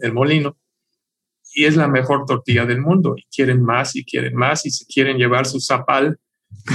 el, 0.00 0.12
molino. 0.14 0.56
Y 1.52 1.66
es 1.66 1.76
la 1.76 1.88
mejor 1.88 2.24
tortilla 2.24 2.64
del 2.64 2.80
mundo. 2.80 3.16
Y 3.18 3.24
quieren 3.24 3.62
más 3.62 3.96
y 3.96 4.04
quieren 4.04 4.34
más 4.34 4.64
y 4.64 4.70
se 4.70 4.86
quieren 4.86 5.18
llevar 5.18 5.44
su 5.44 5.60
zapal 5.60 6.18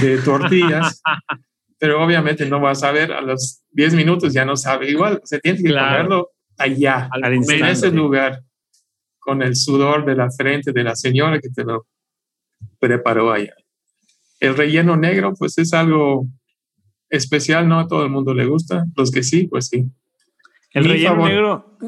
de 0.00 0.18
tortillas. 0.18 1.02
pero 1.84 2.02
obviamente 2.02 2.48
no 2.48 2.60
vas 2.60 2.82
a 2.82 2.92
ver 2.92 3.12
a 3.12 3.20
los 3.20 3.62
10 3.72 3.92
minutos, 3.92 4.32
ya 4.32 4.46
no 4.46 4.56
sabe 4.56 4.90
igual. 4.90 5.20
Se 5.22 5.38
tiene 5.38 5.62
que 5.62 5.68
comerlo 5.68 6.30
allá, 6.56 7.10
en 7.22 7.64
ese 7.66 7.90
lugar, 7.90 8.42
con 9.18 9.42
el 9.42 9.54
sudor 9.54 10.06
de 10.06 10.14
la 10.16 10.30
frente 10.30 10.72
de 10.72 10.82
la 10.82 10.96
señora 10.96 11.38
que 11.40 11.50
te 11.50 11.62
lo 11.62 11.86
preparó 12.78 13.30
allá. 13.30 13.52
El 14.40 14.56
relleno 14.56 14.96
negro, 14.96 15.34
pues 15.38 15.58
es 15.58 15.74
algo 15.74 16.26
especial, 17.10 17.68
no 17.68 17.80
a 17.80 17.86
todo 17.86 18.02
el 18.02 18.08
mundo 18.08 18.32
le 18.32 18.46
gusta. 18.46 18.86
Los 18.96 19.10
que 19.10 19.22
sí, 19.22 19.46
pues 19.46 19.66
sí. 19.66 19.84
El 20.70 20.86
relleno 20.86 21.28
negro, 21.28 21.78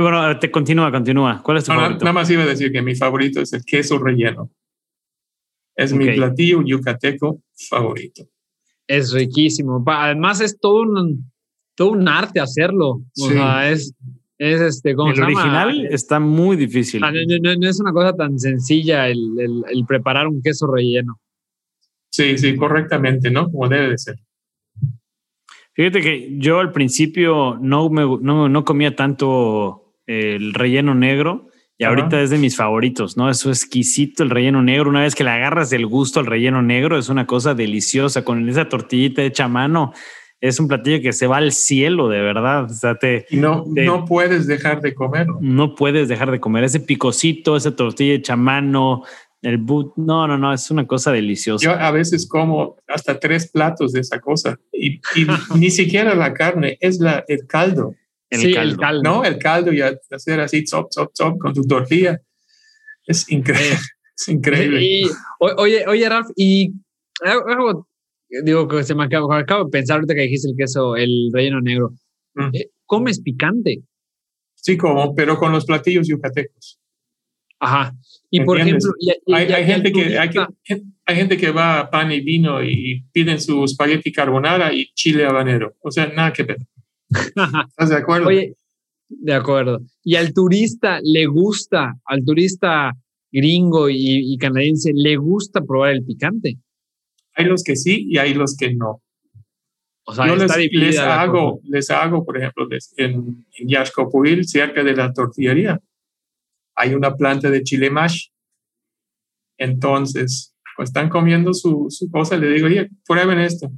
bueno, 0.00 0.36
te 0.40 0.50
continúa, 0.50 0.90
continúa. 0.90 1.40
¿Cuál 1.44 1.58
es 1.58 1.64
tu 1.64 1.70
favorito? 1.70 2.04
Nada 2.04 2.12
más 2.12 2.28
iba 2.28 2.42
a 2.42 2.46
decir 2.46 2.72
que 2.72 2.82
mi 2.82 2.96
favorito 2.96 3.40
es 3.40 3.52
el 3.52 3.64
queso 3.64 4.00
relleno. 4.00 4.50
Es 5.76 5.92
mi 5.92 6.12
platillo 6.12 6.60
yucateco 6.64 7.40
favorito. 7.70 8.28
Es 8.86 9.12
riquísimo. 9.12 9.82
Además 9.86 10.40
es 10.40 10.58
todo 10.58 10.82
un, 10.82 11.30
todo 11.74 11.90
un 11.90 12.08
arte 12.08 12.40
hacerlo. 12.40 13.02
O 13.20 13.28
sea, 13.28 13.70
es, 13.70 13.94
es 14.38 14.60
este, 14.60 14.94
¿cómo 14.94 15.12
el 15.12 15.22
original 15.22 15.86
está 15.90 16.20
muy 16.20 16.56
difícil. 16.56 17.02
Ah, 17.02 17.10
no, 17.12 17.68
es 17.68 17.80
una 17.80 17.92
cosa 17.92 18.14
tan 18.14 18.38
sencilla 18.38 19.08
el, 19.08 19.18
el 19.38 19.84
preparar 19.86 20.28
un 20.28 20.42
queso 20.42 20.66
relleno. 20.66 21.18
Sí, 22.10 22.38
sí, 22.38 22.56
correctamente, 22.56 23.30
¿no? 23.30 23.50
Como 23.50 23.68
debe 23.68 23.90
de 23.90 23.98
ser. 23.98 24.16
Fíjate 25.76 26.00
que 26.00 26.38
yo 26.38 26.60
al 26.60 26.72
principio 26.72 27.58
no, 27.60 27.90
me, 27.90 28.00
no, 28.22 28.64
comía 28.64 28.96
tanto 28.96 29.92
el 30.06 30.54
relleno 30.54 30.94
negro 30.94 31.50
y 31.78 31.84
ahorita 31.84 32.20
es 32.22 32.30
de 32.30 32.38
mis 32.38 32.56
favoritos, 32.56 33.16
¿no? 33.16 33.28
Es 33.28 33.44
exquisito 33.44 34.22
el 34.22 34.30
relleno 34.30 34.62
negro. 34.62 34.88
Una 34.88 35.02
vez 35.02 35.14
que 35.14 35.24
le 35.24 35.30
agarras 35.30 35.72
el 35.72 35.86
gusto 35.86 36.20
al 36.20 36.26
relleno 36.26 36.62
negro, 36.62 36.98
es 36.98 37.08
una 37.08 37.26
cosa 37.26 37.54
deliciosa. 37.54 38.24
Con 38.24 38.48
esa 38.48 38.68
tortillita 38.68 39.22
hecha 39.22 39.44
a 39.44 39.48
mano, 39.48 39.92
es 40.40 40.58
un 40.58 40.68
platillo 40.68 41.02
que 41.02 41.12
se 41.12 41.26
va 41.26 41.36
al 41.36 41.52
cielo, 41.52 42.08
de 42.08 42.20
verdad. 42.20 42.64
O 42.64 42.68
sea, 42.68 42.94
te, 42.94 43.26
y 43.28 43.36
no, 43.36 43.64
no 43.66 44.04
puedes 44.06 44.46
dejar 44.46 44.80
de 44.80 44.94
comerlo. 44.94 45.38
No 45.42 45.74
puedes 45.74 46.08
dejar 46.08 46.30
de 46.30 46.40
comer 46.40 46.64
ese 46.64 46.80
picocito, 46.80 47.56
esa 47.56 47.76
tortilla 47.76 48.14
hecha 48.14 48.34
a 48.34 48.36
mano, 48.36 49.02
el 49.42 49.58
boot, 49.58 49.92
no, 49.96 50.26
no, 50.26 50.38
no, 50.38 50.52
es 50.52 50.70
una 50.70 50.86
cosa 50.86 51.12
deliciosa. 51.12 51.64
Yo 51.64 51.72
a 51.72 51.90
veces 51.90 52.26
como 52.26 52.76
hasta 52.88 53.20
tres 53.20 53.50
platos 53.50 53.92
de 53.92 54.00
esa 54.00 54.18
cosa 54.18 54.58
y, 54.72 55.00
ni 55.54 55.70
siquiera 55.70 56.14
la 56.14 56.32
carne, 56.32 56.78
es 56.80 57.00
la, 57.00 57.24
el 57.28 57.46
caldo. 57.46 57.94
El, 58.30 58.76
caldo. 58.76 59.02
No, 59.02 59.24
el 59.24 59.38
caldo 59.38 59.72
y 59.72 59.80
hacer 59.80 60.40
así, 60.40 60.64
chop, 60.64 60.90
chop, 60.90 61.12
chop 61.14 61.38
con 61.38 61.54
tu 61.54 61.62
tortilla. 61.62 62.20
Es 63.06 63.30
increíble. 63.30 63.78
es 64.18 64.28
increíble. 64.28 65.10
oye, 65.38 65.86
oye, 65.86 66.08
Ralph, 66.08 66.30
y 66.36 66.72
digo 68.44 68.66
que 68.68 68.82
se 68.84 68.94
me 68.94 69.04
acabo, 69.04 69.32
acabo, 69.32 69.64
de 69.64 69.70
pensar 69.70 69.96
ahorita 69.96 70.14
que 70.14 70.22
dijiste 70.22 70.48
el 70.50 70.56
queso, 70.56 70.96
el 70.96 71.30
relleno 71.32 71.60
negro. 71.60 71.92
Mm. 72.34 72.50
Eh, 72.52 72.70
¿Comes 72.84 73.20
picante? 73.20 73.82
Sí, 74.54 74.76
como, 74.76 75.14
pero 75.14 75.38
con 75.38 75.52
los 75.52 75.64
platillos 75.64 76.08
yucatecos. 76.08 76.80
Ajá. 77.60 77.94
Y 78.30 78.40
por 78.40 78.60
ejemplo, 78.60 78.90
hay, 79.32 79.64
gente 79.64 79.92
que, 79.92 80.18
hay, 80.18 81.16
gente 81.16 81.36
que 81.36 81.50
va 81.50 81.80
a 81.80 81.90
pan 81.90 82.12
y 82.12 82.20
vino 82.20 82.62
y 82.62 83.04
piden 83.12 83.40
su 83.40 83.64
espagueti 83.64 84.12
carbonara 84.12 84.72
y 84.72 84.92
chile 84.94 85.24
habanero. 85.24 85.76
O 85.80 85.90
sea, 85.90 86.08
nada 86.08 86.32
que 86.32 86.42
ver. 86.42 86.58
¿Estás 87.68 87.90
de 87.90 87.96
acuerdo? 87.96 88.28
Oye, 88.28 88.56
de 89.08 89.34
acuerdo. 89.34 89.80
Y 90.02 90.16
al 90.16 90.32
turista 90.32 91.00
le 91.02 91.26
gusta, 91.26 91.94
al 92.04 92.24
turista 92.24 92.92
gringo 93.30 93.88
y, 93.90 94.36
canadiense, 94.38 94.92
le 94.94 95.16
gusta 95.16 95.60
probar 95.60 95.92
el 95.92 96.04
picante. 96.04 96.58
Hay 97.34 97.44
los 97.44 97.62
que 97.62 97.76
sí 97.76 98.06
y 98.08 98.18
hay 98.18 98.34
los 98.34 98.56
que 98.56 98.74
no. 98.74 99.02
O 100.08 100.14
sea, 100.14 100.26
Yo 100.28 100.36
les, 100.36 100.98
hago, 100.98 101.60
les 101.64 101.90
hago, 101.90 102.24
por 102.24 102.38
ejemplo, 102.38 102.68
en, 102.96 103.44
en 103.58 104.44
cerca 104.44 104.84
de 104.84 104.94
la 104.94 105.12
tortillería, 105.12 105.80
hay 106.76 106.94
una 106.94 107.16
planta 107.16 107.50
de 107.50 107.62
chile 107.62 107.90
mash. 107.90 108.28
Entonces, 109.58 110.54
pues 110.76 110.90
están 110.90 111.08
comiendo 111.08 111.52
su, 111.54 111.86
su 111.88 112.10
cosa, 112.10 112.36
le 112.36 112.50
digo, 112.50 112.66
oye, 112.66 112.88
prueben 113.06 113.40
esto. 113.40 113.70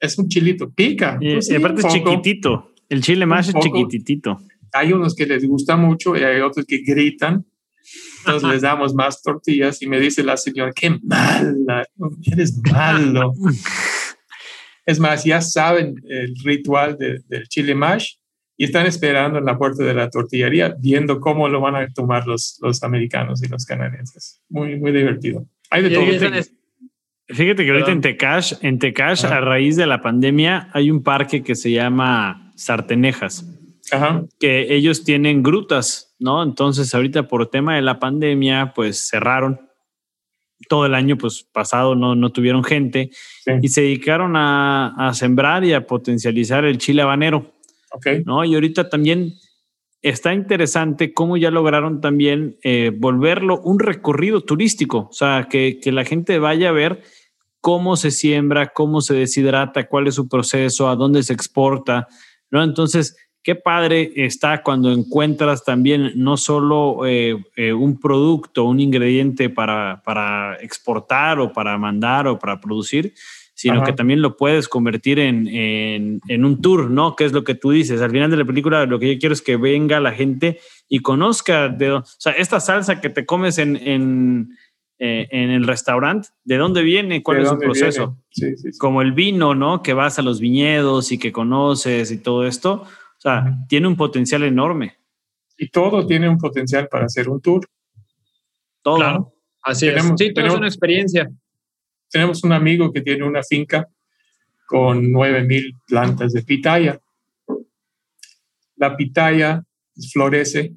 Es 0.00 0.18
un 0.18 0.28
chilito, 0.28 0.70
pica. 0.70 1.18
Y, 1.20 1.34
pues 1.34 1.52
aparte 1.52 1.82
es 1.82 1.92
chiquitito. 1.92 2.72
El 2.88 3.02
chile 3.02 3.26
mash 3.26 3.50
es 3.50 3.54
chiquitito. 3.62 4.38
Hay 4.72 4.92
unos 4.92 5.14
que 5.14 5.26
les 5.26 5.46
gusta 5.46 5.76
mucho 5.76 6.16
y 6.16 6.22
hay 6.22 6.40
otros 6.40 6.64
que 6.66 6.78
gritan. 6.78 7.44
Entonces 8.20 8.48
les 8.48 8.62
damos 8.62 8.94
más 8.94 9.22
tortillas 9.22 9.80
y 9.82 9.86
me 9.86 9.98
dice 9.98 10.22
la 10.22 10.36
señora, 10.36 10.72
qué 10.72 10.98
mala, 11.02 11.86
eres 12.30 12.60
malo. 12.70 13.32
es 14.86 15.00
más, 15.00 15.24
ya 15.24 15.40
saben 15.40 15.94
el 16.08 16.34
ritual 16.44 16.96
del 16.98 17.48
chile 17.48 17.74
mash 17.74 18.14
y 18.56 18.64
están 18.64 18.86
esperando 18.86 19.38
en 19.38 19.46
la 19.46 19.56
puerta 19.56 19.82
de 19.84 19.94
la 19.94 20.10
tortillería 20.10 20.74
viendo 20.78 21.18
cómo 21.18 21.48
lo 21.48 21.60
van 21.60 21.76
a 21.76 21.88
tomar 21.92 22.26
los, 22.26 22.58
los 22.60 22.82
americanos 22.82 23.42
y 23.42 23.48
los 23.48 23.64
canadienses. 23.64 24.42
Muy, 24.50 24.78
muy 24.78 24.92
divertido. 24.92 25.46
Hay 25.70 25.82
de 25.82 25.90
todo. 25.90 26.04
Fíjate 27.32 27.64
que 27.64 27.70
ahorita 27.70 27.92
en 27.92 28.00
Tecash, 28.00 28.54
en 28.60 28.78
Tecash, 28.78 29.24
a 29.24 29.40
raíz 29.40 29.76
de 29.76 29.86
la 29.86 30.02
pandemia, 30.02 30.68
hay 30.72 30.90
un 30.90 31.02
parque 31.02 31.42
que 31.42 31.54
se 31.54 31.70
llama 31.70 32.52
Sartenejas. 32.56 33.46
Que 34.38 34.74
ellos 34.74 35.04
tienen 35.04 35.42
grutas, 35.42 36.14
¿no? 36.18 36.42
Entonces, 36.42 36.94
ahorita 36.94 37.26
por 37.28 37.48
tema 37.48 37.74
de 37.74 37.82
la 37.82 37.98
pandemia, 37.98 38.72
pues 38.74 39.08
cerraron. 39.08 39.60
Todo 40.68 40.84
el 40.86 40.94
año, 40.94 41.16
pues 41.16 41.42
pasado, 41.42 41.94
no, 41.94 42.14
no 42.14 42.30
tuvieron 42.30 42.62
gente 42.62 43.10
y 43.62 43.68
se 43.68 43.80
dedicaron 43.80 44.36
a, 44.36 45.08
a 45.08 45.14
sembrar 45.14 45.64
y 45.64 45.72
a 45.72 45.86
potencializar 45.86 46.66
el 46.66 46.78
chile 46.78 47.02
habanero. 47.02 47.50
¿no? 48.24 48.44
Y 48.44 48.54
ahorita 48.54 48.88
también 48.88 49.34
está 50.02 50.32
interesante 50.32 51.12
cómo 51.12 51.36
ya 51.36 51.50
lograron 51.50 52.00
también 52.00 52.56
eh, 52.62 52.90
volverlo 52.94 53.60
un 53.60 53.78
recorrido 53.78 54.40
turístico, 54.42 55.08
o 55.10 55.12
sea, 55.12 55.48
que, 55.50 55.78
la 55.86 56.04
gente 56.04 56.38
vaya 56.38 56.70
a 56.70 56.72
ver 56.72 57.02
cómo 57.60 57.96
se 57.96 58.10
siembra, 58.10 58.68
cómo 58.68 59.00
se 59.00 59.14
deshidrata, 59.14 59.86
cuál 59.88 60.06
es 60.06 60.14
su 60.14 60.28
proceso, 60.28 60.88
a 60.88 60.96
dónde 60.96 61.22
se 61.22 61.32
exporta, 61.32 62.08
¿no? 62.50 62.62
Entonces, 62.62 63.16
qué 63.42 63.54
padre 63.54 64.12
está 64.16 64.62
cuando 64.62 64.92
encuentras 64.92 65.64
también 65.64 66.12
no 66.16 66.36
solo 66.36 67.06
eh, 67.06 67.36
eh, 67.56 67.72
un 67.72 67.98
producto, 67.98 68.64
un 68.64 68.80
ingrediente 68.80 69.48
para, 69.48 70.02
para 70.04 70.56
exportar 70.56 71.38
o 71.40 71.52
para 71.52 71.78
mandar 71.78 72.26
o 72.28 72.38
para 72.38 72.60
producir, 72.60 73.14
sino 73.60 73.84
que 73.84 73.92
también 73.92 74.22
lo 74.22 74.38
puedes 74.38 74.68
convertir 74.68 75.18
en, 75.18 75.46
en, 75.46 76.44
un 76.46 76.62
tour, 76.62 76.90
¿no? 76.90 77.14
Que 77.14 77.26
es 77.26 77.32
lo 77.32 77.44
que 77.44 77.54
tú 77.54 77.72
dices. 77.72 78.00
Al 78.00 78.10
final 78.10 78.30
de 78.30 78.38
la 78.38 78.46
película, 78.46 78.86
lo 78.86 78.98
que 78.98 79.12
yo 79.12 79.20
quiero 79.20 79.34
es 79.34 79.42
que 79.42 79.58
venga 79.58 80.00
la 80.00 80.12
gente 80.12 80.60
y 80.88 81.00
conozca 81.00 81.68
de, 81.68 81.90
o 81.92 82.04
sea, 82.16 82.32
esta 82.32 82.58
salsa 82.58 83.02
que 83.02 83.10
te 83.10 83.26
comes 83.26 83.58
en, 83.58 83.76
en, 83.76 84.56
eh, 85.00 85.26
en 85.32 85.50
el 85.50 85.66
restaurante, 85.66 86.28
¿de 86.44 86.56
dónde 86.56 86.82
viene? 86.82 87.22
¿Cuál 87.22 87.42
es 87.42 87.48
su 87.48 87.58
proceso? 87.58 88.16
Como 88.78 89.02
el 89.02 89.12
vino, 89.12 89.56
¿no? 89.56 89.82
Que 89.82 89.94
vas 89.94 90.20
a 90.20 90.22
los 90.22 90.38
viñedos 90.38 91.10
y 91.10 91.18
que 91.18 91.32
conoces 91.32 92.12
y 92.12 92.18
todo 92.18 92.46
esto. 92.46 92.82
O 92.82 93.20
sea, 93.20 93.58
tiene 93.68 93.88
un 93.88 93.96
potencial 93.96 94.44
enorme. 94.44 94.96
Y 95.58 95.68
todo 95.68 96.06
tiene 96.06 96.28
un 96.28 96.38
potencial 96.38 96.86
para 96.88 97.06
hacer 97.06 97.28
un 97.28 97.40
tour. 97.40 97.66
Todo. 98.82 98.96
Claro. 98.96 99.34
Así 99.62 99.88
es. 99.88 100.02
Sí, 100.16 100.32
todo 100.32 100.46
es 100.46 100.54
una 100.54 100.68
experiencia 100.68 101.28
tenemos 102.10 102.42
un 102.44 102.52
amigo 102.52 102.92
que 102.92 103.00
tiene 103.00 103.24
una 103.24 103.42
finca 103.42 103.88
con 104.66 105.10
9000 105.10 105.78
plantas 105.86 106.32
de 106.32 106.42
pitaya. 106.42 107.00
La 108.76 108.96
pitaya 108.96 109.62
florece 110.12 110.74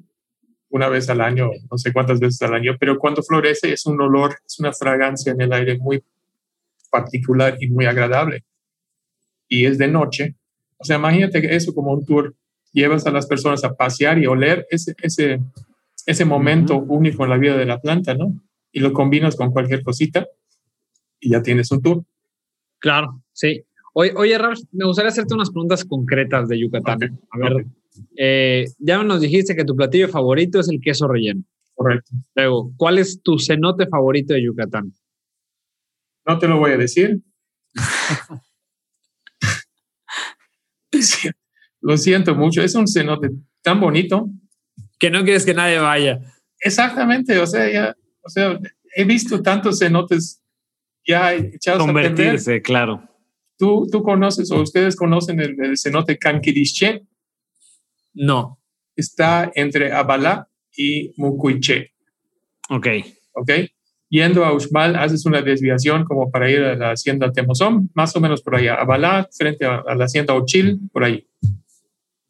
una 0.74 0.88
vez 0.88 1.08
al 1.08 1.20
año, 1.20 1.50
no 1.70 1.78
sé 1.78 1.92
cuántas 1.92 2.18
veces 2.18 2.42
al 2.42 2.52
año, 2.52 2.72
pero 2.80 2.98
cuando 2.98 3.22
florece 3.22 3.72
es 3.72 3.86
un 3.86 4.00
olor, 4.00 4.34
es 4.44 4.58
una 4.58 4.72
fragancia 4.72 5.30
en 5.30 5.40
el 5.40 5.52
aire 5.52 5.78
muy 5.78 6.02
particular 6.90 7.56
y 7.60 7.68
muy 7.68 7.86
agradable. 7.86 8.42
Y 9.46 9.66
es 9.66 9.78
de 9.78 9.86
noche. 9.86 10.34
O 10.76 10.84
sea, 10.84 10.96
imagínate 10.96 11.54
eso 11.54 11.72
como 11.72 11.92
un 11.92 12.04
tour. 12.04 12.34
Llevas 12.72 13.06
a 13.06 13.12
las 13.12 13.28
personas 13.28 13.62
a 13.62 13.72
pasear 13.74 14.18
y 14.18 14.26
oler 14.26 14.66
ese, 14.68 14.96
ese, 15.00 15.38
ese 16.06 16.24
momento 16.24 16.78
único 16.78 17.22
en 17.22 17.30
la 17.30 17.38
vida 17.38 17.56
de 17.56 17.66
la 17.66 17.80
planta, 17.80 18.14
¿no? 18.14 18.34
Y 18.72 18.80
lo 18.80 18.92
combinas 18.92 19.36
con 19.36 19.52
cualquier 19.52 19.84
cosita 19.84 20.26
y 21.20 21.30
ya 21.30 21.40
tienes 21.40 21.70
un 21.70 21.82
tour. 21.82 22.02
Claro, 22.80 23.22
sí. 23.32 23.64
Oye, 23.92 24.12
oye 24.16 24.36
Ralph, 24.36 24.58
me 24.72 24.86
gustaría 24.86 25.10
hacerte 25.10 25.34
unas 25.34 25.50
preguntas 25.50 25.84
concretas 25.84 26.48
de 26.48 26.58
Yucatán. 26.58 27.20
a 27.30 27.38
ver, 27.38 27.64
eh, 28.16 28.66
ya 28.78 29.02
nos 29.02 29.20
dijiste 29.20 29.54
que 29.56 29.64
tu 29.64 29.76
platillo 29.76 30.08
favorito 30.08 30.60
es 30.60 30.68
el 30.68 30.80
queso 30.80 31.08
relleno. 31.08 31.42
Correcto. 31.74 32.12
Luego, 32.34 32.72
¿cuál 32.76 32.98
es 32.98 33.22
tu 33.22 33.38
cenote 33.38 33.86
favorito 33.86 34.34
de 34.34 34.44
Yucatán? 34.44 34.92
No 36.26 36.38
te 36.38 36.48
lo 36.48 36.58
voy 36.58 36.72
a 36.72 36.76
decir. 36.76 37.20
lo 41.80 41.96
siento 41.96 42.34
mucho. 42.34 42.62
Es 42.62 42.74
un 42.74 42.86
cenote 42.86 43.30
tan 43.62 43.80
bonito. 43.80 44.28
Que 44.98 45.10
no 45.10 45.24
quieres 45.24 45.44
que 45.44 45.54
nadie 45.54 45.78
vaya. 45.78 46.20
Exactamente. 46.60 47.38
O 47.38 47.46
sea, 47.46 47.70
ya, 47.70 47.96
o 48.22 48.28
sea, 48.30 48.58
he 48.94 49.04
visto 49.04 49.42
tantos 49.42 49.78
cenotes 49.78 50.40
ya 51.06 51.34
echados 51.34 51.84
Convertirse, 51.84 52.62
claro. 52.62 53.06
¿Tú, 53.58 53.86
¿Tú 53.90 54.02
conoces 54.02 54.50
o 54.50 54.62
ustedes 54.62 54.96
conocen 54.96 55.40
el, 55.40 55.76
cenote 55.76 56.18
Canquiriche? 56.18 57.02
No. 58.14 58.58
Está 58.96 59.50
entre 59.54 59.92
Abalá 59.92 60.48
y 60.76 61.12
Mucuiche. 61.16 61.92
Ok. 62.70 62.86
Ok. 63.32 63.50
Yendo 64.08 64.44
a 64.44 64.52
Uxmal, 64.52 64.96
haces 64.96 65.26
una 65.26 65.42
desviación 65.42 66.04
como 66.04 66.30
para 66.30 66.48
ir 66.48 66.62
a 66.62 66.76
la 66.76 66.90
hacienda 66.92 67.32
Temozón, 67.32 67.90
más 67.94 68.14
o 68.14 68.20
menos 68.20 68.42
por 68.42 68.54
allá. 68.54 68.76
Abalá, 68.76 69.28
frente 69.36 69.64
a, 69.64 69.82
la 69.94 70.04
hacienda 70.04 70.34
Ochil, 70.34 70.78
por 70.92 71.04
ahí. 71.04 71.26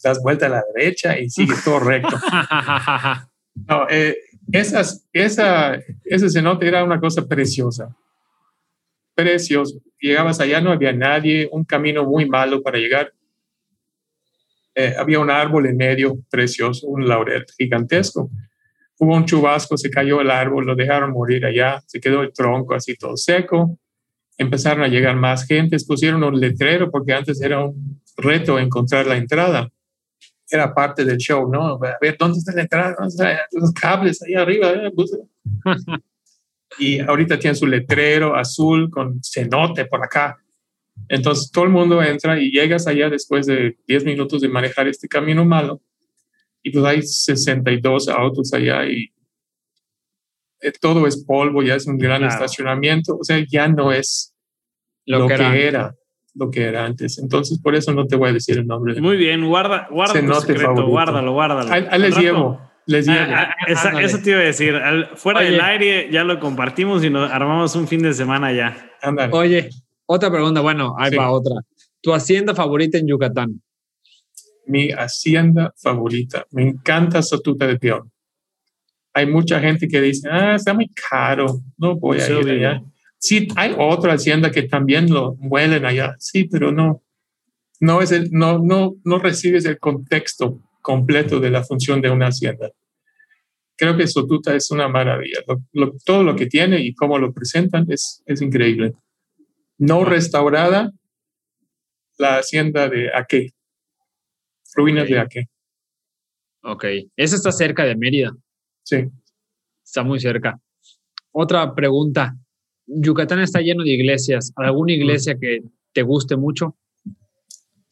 Das 0.03 0.23
vuelta 0.23 0.47
a 0.47 0.51
la 0.51 0.63
derecha 0.75 1.19
y 1.19 1.31
sigue 1.31 1.55
todo 1.65 1.81
recto. 1.81 2.17
no, 3.69 3.87
eh, 3.91 4.17
esas, 4.53 5.07
esa, 5.13 5.79
ese 6.05 6.31
cenote 6.31 6.67
era 6.67 6.85
una 6.85 7.01
cosa 7.01 7.27
preciosa 7.27 7.95
precioso. 9.15 9.81
Llegabas 10.01 10.41
allá, 10.41 10.61
no 10.61 10.73
había 10.73 10.93
nadie, 10.93 11.49
un 11.51 11.65
camino 11.65 12.05
muy 12.05 12.27
malo 12.29 12.63
para 12.63 12.79
llegar. 12.79 13.13
Eh, 14.75 14.95
había 14.99 15.21
un 15.21 15.31
árbol 15.31 15.67
en 15.67 15.77
medio 15.77 16.19
precioso, 16.29 16.87
un 16.89 17.07
laurel 17.07 17.45
gigantesco. 17.57 18.31
Hubo 18.99 19.15
un 19.15 19.25
chubasco, 19.25 19.77
se 19.77 19.91
cayó 19.91 20.21
el 20.21 20.31
árbol, 20.31 20.67
lo 20.67 20.75
dejaron 20.75 21.13
morir 21.13 21.45
allá, 21.45 21.83
se 21.87 22.01
quedó 22.01 22.23
el 22.23 22.33
tronco 22.33 22.75
así 22.75 22.97
todo 22.97 23.17
seco. 23.17 23.79
Empezaron 24.37 24.83
a 24.83 24.89
llegar 24.89 25.17
más 25.17 25.47
gente, 25.47 25.77
pusieron 25.87 26.25
un 26.25 26.41
letrero 26.41 26.91
porque 26.91 27.13
antes 27.13 27.41
era 27.41 27.65
un 27.65 28.03
reto 28.17 28.59
encontrar 28.59 29.07
la 29.07 29.17
entrada. 29.17 29.69
Era 30.51 30.75
parte 30.75 31.05
del 31.05 31.19
show, 31.19 31.51
¿no? 31.51 31.79
A 31.83 31.99
ver, 32.01 32.17
¿dónde 32.19 32.39
está 32.39 32.53
la 32.53 32.63
entrada? 32.63 32.97
Los 33.53 33.73
cables 33.73 34.23
ahí 34.23 34.35
arriba. 34.35 34.73
Eh, 34.73 34.93
y 36.79 37.01
ahorita 37.01 37.39
tiene 37.39 37.55
su 37.55 37.67
letrero 37.67 38.37
azul 38.37 38.91
con 38.91 39.21
cenote 39.23 39.85
por 39.87 40.03
acá. 40.05 40.37
Entonces 41.09 41.51
todo 41.51 41.65
el 41.65 41.71
mundo 41.71 42.03
entra 42.03 42.41
y 42.41 42.51
llegas 42.51 42.87
allá 42.87 43.11
después 43.11 43.47
de 43.47 43.77
10 43.87 44.05
minutos 44.05 44.41
de 44.41 44.49
manejar 44.49 44.89
este 44.89 45.09
camino 45.09 45.45
malo 45.45 45.81
y 46.63 46.71
pues 46.71 46.85
hay 46.85 47.03
62 47.03 48.09
autos 48.09 48.53
allá 48.55 48.87
y 48.87 49.13
eh, 50.63 50.73
todo 50.81 51.07
es 51.07 51.23
polvo, 51.25 51.63
ya 51.63 51.75
es 51.75 51.87
un 51.87 51.99
gran 51.99 52.25
estacionamiento, 52.25 53.19
o 53.19 53.23
sea, 53.23 53.45
ya 53.47 53.69
no 53.69 53.93
es 53.93 54.35
lo, 55.05 55.29
que, 55.29 55.67
era, 55.67 55.95
lo 56.35 56.51
que 56.51 56.65
era 56.65 56.87
antes. 56.87 57.19
Entonces 57.19 57.61
por 57.61 57.75
eso 57.75 57.93
no 57.93 58.07
te 58.07 58.17
voy 58.17 58.31
a 58.31 58.33
decir 58.33 58.57
el 58.57 58.67
nombre. 58.67 58.99
Muy 58.99 59.19
bien, 59.19 59.47
guarda, 59.47 59.89
guarda 59.91 60.41
secreto, 60.41 60.87
guárdalo, 60.87 61.33
guárdalo. 61.33 61.71
Ahí, 61.71 62.01
les 62.01 62.17
llevo. 62.17 62.61
Les 62.87 63.09
ah, 63.09 63.55
ah, 63.67 64.03
eso 64.03 64.19
te 64.23 64.31
iba 64.31 64.41
a 64.41 64.43
decir. 64.43 64.75
fuera 65.17 65.41
del 65.41 65.61
aire 65.61 66.09
ya 66.11 66.25
lo 66.25 66.39
compartimos 66.41 67.05
y 67.05 67.11
nos 67.11 67.31
armamos 67.31 67.75
un 67.77 67.87
fin 67.87 68.03
de 68.03 68.13
semana 68.15 68.53
ya. 68.53 68.91
Oye, 69.33 69.69
otra 70.07 70.31
pregunta. 70.31 70.61
Bueno, 70.61 70.95
ahí 70.99 71.15
va 71.17 71.31
otra. 71.31 71.55
¿Tu 72.01 72.13
hacienda 72.13 72.55
favorita 72.55 72.99
en 72.99 73.09
Yucatán? 73.09 73.63
Mi 74.67 74.91
hacienda 74.91 75.73
favorita. 75.77 76.47
Me 76.51 76.63
encanta 76.69 77.23
Sotuta 77.23 77.67
de 77.67 77.79
Peón. 77.79 78.11
hay 79.13 79.27
mucha 79.27 79.61
gente 79.61 79.87
que 79.87 80.01
dice, 80.01 80.29
ah, 80.31 80.57
está 80.57 80.75
muy 80.75 80.89
caro, 80.89 81.61
no 81.79 81.97
voy 81.97 82.21
a 82.21 82.29
ir 82.29 82.51
allá. 82.51 82.83
Sí, 83.19 83.49
hay 83.57 83.75
otra 83.79 84.15
hacienda 84.15 84.51
que 84.51 84.65
también 84.65 85.11
lo 85.11 85.35
muelen 85.37 85.87
allá, 85.87 86.17
sí, 86.19 86.45
pero 86.45 86.73
no, 86.73 87.03
no, 87.81 88.03
es 88.03 88.13
el, 88.13 88.31
no, 88.33 88.59
no, 88.59 88.97
no 89.05 89.19
recibes 89.19 89.65
el 89.65 89.79
contexto 89.79 90.61
completo 90.83 91.41
de 91.41 91.51
la 91.51 91.65
función 91.65 92.03
de 92.03 92.11
una 92.11 92.27
hacienda. 92.27 92.71
Creo 93.77 93.97
que 93.97 94.07
Sotuta 94.07 94.55
es 94.55 94.71
una 94.71 94.89
maravilla. 94.89 95.39
todo 96.05 96.23
lo 96.23 96.37
que 96.37 96.47
tiene 96.47 96.81
y 96.85 96.95
cómo 96.95 97.19
lo 97.19 97.33
presentan 97.33 97.87
es, 97.89 98.23
es 98.27 98.43
increíble. 98.43 98.93
No 99.79 100.05
restaurada, 100.05 100.93
la 102.19 102.39
hacienda 102.39 102.89
de 102.89 103.11
Aque, 103.13 103.51
ruinas 104.75 105.09
de 105.09 105.19
Aque. 105.19 105.45
Ok, 106.63 106.85
esa 107.17 107.37
está 107.37 107.53
cerca 107.53 107.85
de 107.85 107.97
Mérida. 107.97 108.35
Sí. 108.85 109.05
Está 109.85 110.03
muy 110.03 110.19
cerca. 110.21 110.59
Otra 111.33 111.75
pregunta. 111.75 112.37
Yucatán 112.87 113.41
está 113.41 113.61
lleno 113.61 113.83
de 113.83 113.91
iglesias. 113.91 114.53
¿Alguna 114.57 114.93
iglesia 114.93 115.37
que 115.39 115.63
te 115.93 116.03
guste 116.03 116.37
mucho? 116.37 116.77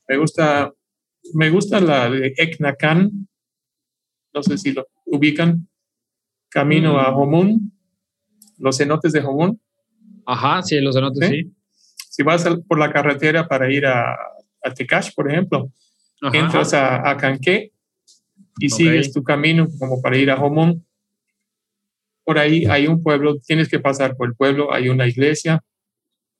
Me 0.08 0.16
gusta, 0.16 0.72
me 1.34 1.50
gusta 1.50 1.80
la 1.80 2.08
de 2.08 2.34
Eknakan. 2.36 3.28
No 4.34 4.42
sé 4.42 4.56
si 4.58 4.72
lo 4.72 4.86
ubican. 5.06 5.68
Camino 6.48 6.98
a 6.98 7.14
Homún. 7.14 7.52
Mm. 7.52 7.72
Los 8.58 8.78
cenotes 8.78 9.12
de 9.12 9.20
Homún. 9.20 9.60
Ajá, 10.24 10.62
sí, 10.62 10.80
los 10.80 10.94
cenotes, 10.94 11.28
sí. 11.28 11.52
Si 12.12 12.22
vas 12.22 12.44
por 12.68 12.78
la 12.78 12.92
carretera 12.92 13.48
para 13.48 13.72
ir 13.72 13.86
a, 13.86 14.12
a 14.62 14.74
Tecash, 14.74 15.14
por 15.14 15.32
ejemplo, 15.32 15.72
entras 16.30 16.74
a, 16.74 17.08
a 17.08 17.16
Canqué 17.16 17.72
y 18.58 18.68
sigues 18.68 19.14
tu 19.14 19.22
camino 19.22 19.66
como 19.78 20.02
para 20.02 20.18
ir 20.18 20.30
a 20.30 20.36
Homón. 20.36 20.84
Por 22.22 22.38
ahí 22.38 22.66
hay 22.66 22.86
un 22.86 23.02
pueblo, 23.02 23.38
tienes 23.38 23.70
que 23.70 23.80
pasar 23.80 24.14
por 24.14 24.28
el 24.28 24.34
pueblo, 24.34 24.74
hay 24.74 24.90
una 24.90 25.08
iglesia, 25.08 25.64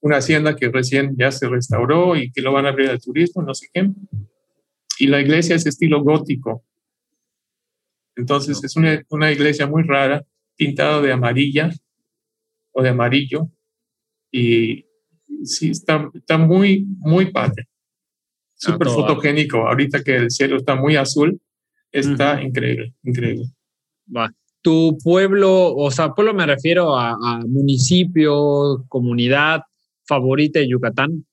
una 0.03 0.19
hacienda 0.19 0.57
que 0.57 0.69
recién 0.69 1.17
ya 1.17 1.33
se 1.33 1.49
restauró 1.49 2.17
y 2.17 2.31
que 2.31 2.43
lo 2.43 2.53
van 2.53 2.67
a 2.67 2.69
abrir 2.69 2.91
al 2.91 3.01
turismo, 3.01 3.41
no 3.43 3.55
sé 3.55 3.69
qué. 3.73 3.89
Y 4.99 5.07
la 5.07 5.23
iglesia 5.23 5.57
es 5.57 5.65
estilo 5.65 6.03
gótico. 6.03 6.67
Entonces 8.15 8.63
es 8.63 8.77
una, 8.77 9.03
una 9.09 9.33
iglesia 9.33 9.67
muy 9.67 9.85
rara, 9.85 10.23
pintada 10.55 11.01
de 11.01 11.13
amarilla 11.13 11.71
o 12.73 12.83
de 12.83 12.91
amarillo. 12.91 13.49
Y 14.31 14.92
sí, 15.45 15.71
está, 15.71 16.11
está 16.15 16.39
muy, 16.39 16.87
muy 16.99 17.31
padre. 17.31 17.69
Súper 18.55 18.89
fotogénico. 18.89 19.67
Ahorita 19.67 20.03
que 20.05 20.17
el 20.17 20.31
cielo 20.31 20.57
está 20.57 20.77
muy 20.77 20.97
azul, 20.97 21.41
está 21.91 22.41
increíble, 22.41 22.95
increíble. 23.03 23.47
Va. 24.15 24.33
Tu 24.63 24.97
pueblo, 25.03 25.75
o 25.75 25.91
sea, 25.91 26.15
pueblo 26.15 26.33
me 26.35 26.47
refiero 26.47 26.97
a, 26.97 27.41
municipio, 27.49 28.85
comunidad 28.89 29.63
favorita 30.07 30.61
de 30.61 30.69
Yucatán. 30.69 31.27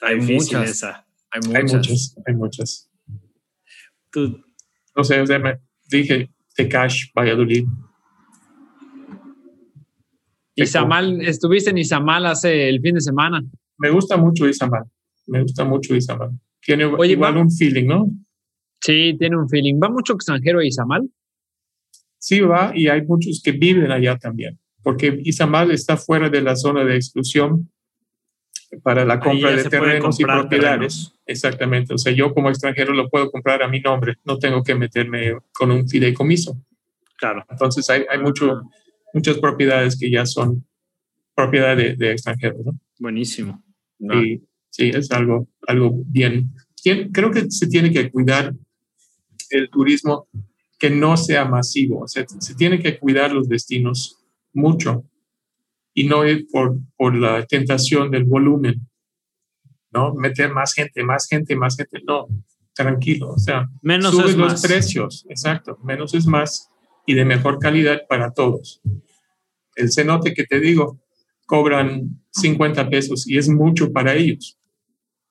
Hay 0.00 0.16
muchas. 0.16 0.82
Hay 1.30 1.40
muchas. 1.46 2.16
Hay 2.26 2.34
muchas, 2.34 2.90
No 4.96 5.04
sé, 5.04 5.20
o 5.20 5.26
sea, 5.26 5.38
me 5.38 5.60
dije 5.88 6.30
Tecash, 6.56 7.12
Valladolid. 7.14 7.64
Izamal, 10.62 11.20
estuviste 11.22 11.70
en 11.70 11.78
Izamal 11.78 12.26
hace 12.26 12.68
el 12.68 12.80
fin 12.80 12.94
de 12.94 13.00
semana. 13.00 13.42
Me 13.78 13.90
gusta 13.90 14.16
mucho 14.16 14.48
Izamal. 14.48 14.84
Me 15.26 15.42
gusta 15.42 15.64
mucho 15.64 15.94
Izamal. 15.94 16.30
Tiene 16.60 16.84
igual 16.84 17.36
un 17.36 17.50
feeling, 17.50 17.86
¿no? 17.86 18.10
Sí, 18.80 19.16
tiene 19.18 19.36
un 19.36 19.48
feeling. 19.48 19.78
¿Va 19.82 19.88
mucho 19.88 20.14
extranjero 20.14 20.60
a 20.60 20.64
Izamal? 20.64 21.08
Sí, 22.18 22.40
va, 22.40 22.72
y 22.74 22.88
hay 22.88 23.02
muchos 23.02 23.40
que 23.42 23.52
viven 23.52 23.92
allá 23.92 24.16
también, 24.16 24.58
porque 24.82 25.20
Izamal 25.24 25.70
está 25.70 25.96
fuera 25.96 26.28
de 26.28 26.42
la 26.42 26.56
zona 26.56 26.84
de 26.84 26.96
exclusión 26.96 27.70
para 28.82 29.04
la 29.04 29.20
compra 29.20 29.52
de 29.52 29.64
terrenos 29.64 30.18
y 30.20 30.24
propiedades. 30.24 31.12
Exactamente. 31.26 31.94
O 31.94 31.98
sea, 31.98 32.12
yo 32.12 32.34
como 32.34 32.48
extranjero 32.48 32.92
lo 32.92 33.08
puedo 33.08 33.30
comprar 33.30 33.62
a 33.62 33.68
mi 33.68 33.80
nombre, 33.80 34.16
no 34.24 34.38
tengo 34.38 34.62
que 34.62 34.74
meterme 34.74 35.36
con 35.52 35.70
un 35.70 35.88
fideicomiso. 35.88 36.60
Claro. 37.16 37.44
Entonces 37.48 37.88
hay, 37.90 38.04
hay 38.10 38.18
mucho, 38.18 38.62
muchas 39.12 39.38
propiedades 39.38 39.98
que 39.98 40.10
ya 40.10 40.26
son 40.26 40.66
propiedad 41.34 41.76
de, 41.76 41.96
de 41.96 42.12
extranjeros. 42.12 42.64
¿no? 42.64 42.78
Buenísimo. 42.98 43.62
Y, 43.98 44.42
Sí, 44.70 44.90
es 44.94 45.10
algo, 45.10 45.48
algo 45.66 46.04
bien. 46.06 46.52
Creo 47.12 47.30
que 47.30 47.50
se 47.50 47.66
tiene 47.66 47.90
que 47.90 48.10
cuidar 48.10 48.54
el 49.50 49.70
turismo 49.70 50.28
que 50.78 50.90
no 50.90 51.16
sea 51.16 51.44
masivo. 51.44 52.02
O 52.02 52.08
sea, 52.08 52.24
se 52.26 52.54
tiene 52.54 52.78
que 52.78 52.98
cuidar 52.98 53.32
los 53.32 53.48
destinos 53.48 54.18
mucho 54.52 55.04
y 55.94 56.04
no 56.04 56.24
ir 56.24 56.46
por, 56.52 56.78
por 56.96 57.16
la 57.16 57.44
tentación 57.46 58.10
del 58.10 58.24
volumen, 58.24 58.88
¿no? 59.90 60.14
Meter 60.14 60.52
más 60.52 60.74
gente, 60.74 61.02
más 61.02 61.26
gente, 61.28 61.56
más 61.56 61.76
gente. 61.76 62.00
No, 62.06 62.28
tranquilo. 62.74 63.30
O 63.30 63.38
sea, 63.38 63.68
menos 63.82 64.14
subes 64.14 64.36
los 64.36 64.62
precios. 64.62 65.26
Exacto, 65.28 65.78
menos 65.82 66.14
es 66.14 66.26
más 66.26 66.70
y 67.08 67.14
de 67.14 67.24
mejor 67.24 67.58
calidad 67.58 68.02
para 68.08 68.32
todos. 68.32 68.80
El 69.74 69.90
cenote 69.90 70.34
que 70.34 70.44
te 70.44 70.60
digo, 70.60 71.00
cobran 71.46 72.20
50 72.30 72.88
pesos 72.88 73.26
y 73.26 73.38
es 73.38 73.48
mucho 73.48 73.92
para 73.92 74.14
ellos 74.14 74.58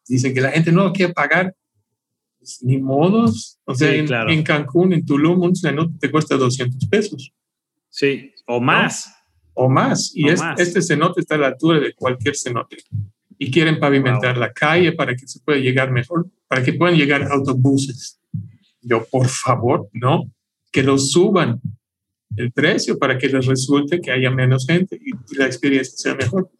dicen 0.08 0.34
que 0.34 0.42
la 0.42 0.52
gente 0.52 0.72
no 0.72 0.92
quiere 0.94 1.14
pagar, 1.14 1.56
pues, 2.38 2.60
ni 2.64 2.78
modos. 2.78 3.60
O 3.66 3.76
sea, 3.76 3.94
en, 3.94 4.44
Cancún, 4.44 4.94
en 4.94 5.06
Tulum, 5.06 5.42
un 5.42 5.56
cenote 5.56 5.94
te 6.00 6.12
cuesta 6.12 6.36
200 6.36 6.88
pesos. 6.90 7.34
Sí, 7.90 8.34
o 8.46 8.60
más. 8.60 9.14
O 9.54 9.70
más. 9.70 10.12
Y 10.16 10.30
este 10.30 10.82
cenote 10.82 11.22
está 11.22 11.36
a 11.36 11.40
la 11.40 11.48
altura 11.48 11.80
de 11.80 11.94
cualquier 11.94 12.36
cenote. 12.36 12.78
Y 13.38 13.52
quieren 13.52 13.80
pavimentar 13.80 14.38
la 14.38 14.52
calle 14.52 14.94
para 14.94 15.16
que 15.16 15.28
se 15.28 15.40
pueda 15.40 15.60
llegar 15.60 15.92
mejor, 15.92 16.28
para 16.48 16.64
que 16.64 16.74
puedan 16.74 16.96
llegar 16.96 17.24
autobuses. 17.24 18.20
Yo, 18.82 19.06
por 19.06 19.28
favor, 19.28 19.90
no, 19.94 20.32
que 20.78 20.84
lo 20.84 21.00
suban 21.00 21.60
el 22.36 22.52
precio 22.52 23.00
para 23.00 23.18
que 23.18 23.30
les 23.30 23.48
resulte 23.48 24.00
que 24.00 24.12
haya 24.12 24.30
menos 24.30 24.68
gente 24.68 25.00
y 25.04 25.36
la 25.36 25.48
experiencia 25.48 25.98
sea 25.98 26.14
mejor. 26.14 26.52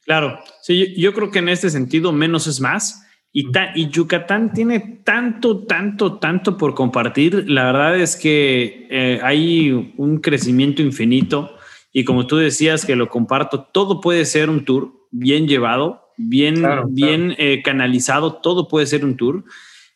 Claro, 0.00 0.38
sí, 0.62 0.94
yo, 0.96 1.12
creo 1.12 1.30
que 1.30 1.40
en 1.40 1.50
este 1.50 1.68
sentido 1.68 2.10
menos 2.10 2.46
es 2.46 2.58
más. 2.58 3.04
Y, 3.30 3.44
y, 3.74 3.90
Yucatán 3.90 4.54
tiene 4.54 5.02
tanto, 5.04 5.66
tanto, 5.66 6.18
tanto 6.18 6.56
por 6.56 6.74
compartir. 6.74 7.50
La 7.50 7.66
verdad 7.66 8.00
es 8.00 8.16
que 8.16 8.86
eh, 8.88 9.20
hay 9.22 9.92
un 9.98 10.20
crecimiento 10.20 10.80
infinito 10.80 11.54
y 11.92 12.04
como 12.04 12.26
tú 12.26 12.36
decías 12.36 12.86
que 12.86 12.96
lo 12.96 13.10
comparto, 13.10 13.68
todo 13.74 14.00
puede 14.00 14.24
ser 14.24 14.48
un 14.48 14.64
tour 14.64 15.06
bien 15.10 15.46
llevado, 15.46 16.00
bien, 16.16 16.64
bien 16.88 17.34
eh, 17.36 17.60
canalizado, 17.62 18.36
todo 18.36 18.68
puede 18.68 18.86
ser 18.86 19.04
un 19.04 19.18
tour. 19.18 19.44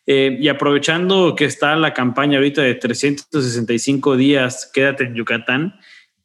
Eh, 0.05 0.37
y 0.39 0.49
aprovechando 0.49 1.33
que 1.35 1.45
está 1.45 1.75
la 1.75 1.93
campaña 1.93 2.37
ahorita 2.37 2.61
de 2.61 2.75
365 2.75 4.17
días, 4.17 4.69
quédate 4.73 5.05
en 5.05 5.15
Yucatán, 5.15 5.75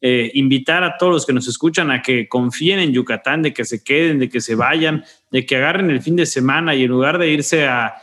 eh, 0.01 0.31
invitar 0.35 0.85
a 0.85 0.97
todos 0.97 1.12
los 1.12 1.27
que 1.27 1.33
nos 1.33 1.49
escuchan 1.49 1.91
a 1.91 2.03
que 2.03 2.29
confíen 2.29 2.79
en 2.79 2.93
Yucatán, 2.93 3.43
de 3.43 3.53
que 3.53 3.64
se 3.64 3.83
queden, 3.83 4.19
de 4.19 4.29
que 4.29 4.41
se 4.41 4.55
vayan, 4.55 5.05
de 5.33 5.45
que 5.45 5.57
agarren 5.57 5.91
el 5.91 6.03
fin 6.03 6.17
de 6.17 6.27
semana 6.27 6.75
y 6.75 6.85
en 6.85 6.91
lugar 6.91 7.19
de 7.19 7.29
irse 7.31 7.67
a, 7.67 7.95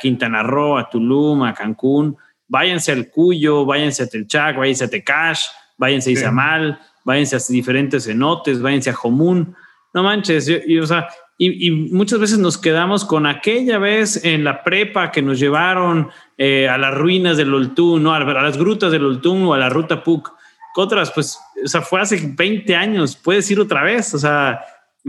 Quintana 0.00 0.42
Roo, 0.42 0.78
a 0.78 0.88
Tulum, 0.88 1.42
a 1.42 1.52
Cancún, 1.52 2.16
váyanse 2.48 2.90
al 2.90 3.10
Cuyo, 3.10 3.66
váyanse 3.66 4.04
a 4.04 4.06
Telchac, 4.06 4.56
váyanse 4.56 4.84
a 4.84 4.88
Tecash, 4.88 5.44
váyanse 5.76 6.08
a 6.08 6.12
Izamal, 6.14 6.80
váyanse 7.04 7.36
a 7.36 7.38
diferentes 7.50 8.04
cenotes, 8.06 8.62
váyanse 8.62 8.88
a 8.88 8.94
Jomún. 8.94 9.54
No 9.92 10.02
manches, 10.02 10.48
y, 10.48 10.78
o 10.78 10.86
sea, 10.86 11.06
y, 11.36 11.70
muchas 11.70 12.20
veces 12.20 12.38
nos 12.38 12.58
quedamos 12.58 13.04
con 13.04 13.26
aquella 13.26 13.78
vez 13.78 14.24
en 14.24 14.44
la 14.44 14.62
prepa 14.62 15.10
que 15.10 15.20
nos 15.20 15.40
llevaron 15.40 16.10
eh, 16.38 16.68
a 16.68 16.78
las 16.78 16.94
ruinas 16.94 17.36
del 17.36 17.52
Oltún, 17.52 18.04
¿no? 18.04 18.14
a, 18.14 18.20
las 18.20 18.56
grutas 18.56 18.92
del 18.92 19.04
Oltún 19.04 19.42
o 19.44 19.54
a 19.54 19.58
la 19.58 19.68
ruta 19.68 20.04
Puc 20.04 20.32
otras, 20.76 21.10
pues, 21.12 21.38
o 21.64 21.68
sea, 21.68 21.82
fue 21.82 22.00
hace 22.00 22.20
20 22.36 22.74
años, 22.74 23.16
puedes 23.16 23.48
ir 23.50 23.60
otra 23.60 23.82
vez, 23.82 24.12
o 24.14 24.18
sea, 24.18 24.60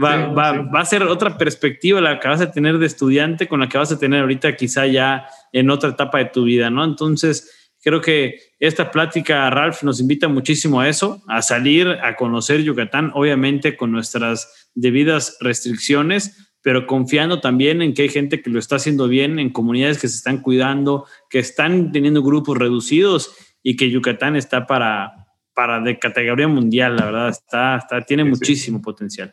va, 0.02 0.28
va, 0.28 0.52
va, 0.62 0.80
a 0.80 0.84
ser 0.84 1.02
otra 1.02 1.36
perspectiva 1.36 2.00
la 2.00 2.20
que 2.20 2.28
vas 2.28 2.40
a 2.40 2.52
tener 2.52 2.78
de 2.78 2.86
estudiante 2.86 3.48
con 3.48 3.60
la 3.60 3.68
que 3.68 3.78
vas 3.78 3.90
a 3.90 3.98
tener 3.98 4.20
ahorita 4.20 4.54
quizá 4.54 4.86
ya 4.86 5.26
en 5.52 5.70
otra 5.70 5.90
etapa 5.90 6.18
de 6.18 6.26
tu 6.26 6.44
vida, 6.44 6.70
¿no? 6.70 6.84
Entonces, 6.84 7.55
creo 7.86 8.00
que 8.00 8.40
esta 8.58 8.90
plática, 8.90 9.48
Ralph, 9.48 9.84
nos 9.84 10.00
invita 10.00 10.26
muchísimo 10.26 10.80
a 10.80 10.88
eso, 10.88 11.22
a 11.28 11.40
salir 11.40 11.86
a 11.86 12.16
conocer 12.16 12.60
Yucatán, 12.64 13.12
obviamente 13.14 13.76
con 13.76 13.92
nuestras 13.92 14.68
debidas 14.74 15.36
restricciones, 15.40 16.50
pero 16.62 16.84
confiando 16.88 17.40
también 17.40 17.82
en 17.82 17.94
que 17.94 18.02
hay 18.02 18.08
gente 18.08 18.42
que 18.42 18.50
lo 18.50 18.58
está 18.58 18.74
haciendo 18.74 19.06
bien, 19.06 19.38
en 19.38 19.50
comunidades 19.50 20.00
que 20.00 20.08
se 20.08 20.16
están 20.16 20.42
cuidando, 20.42 21.06
que 21.30 21.38
están 21.38 21.92
teniendo 21.92 22.24
grupos 22.24 22.58
reducidos 22.58 23.36
y 23.62 23.76
que 23.76 23.88
Yucatán 23.88 24.34
está 24.34 24.66
para, 24.66 25.28
para 25.54 25.80
de 25.80 25.96
categoría 26.00 26.48
mundial, 26.48 26.96
la 26.96 27.04
verdad, 27.04 27.28
está, 27.28 27.76
está 27.76 28.04
tiene 28.04 28.24
muchísimo 28.24 28.82
potencial. 28.82 29.32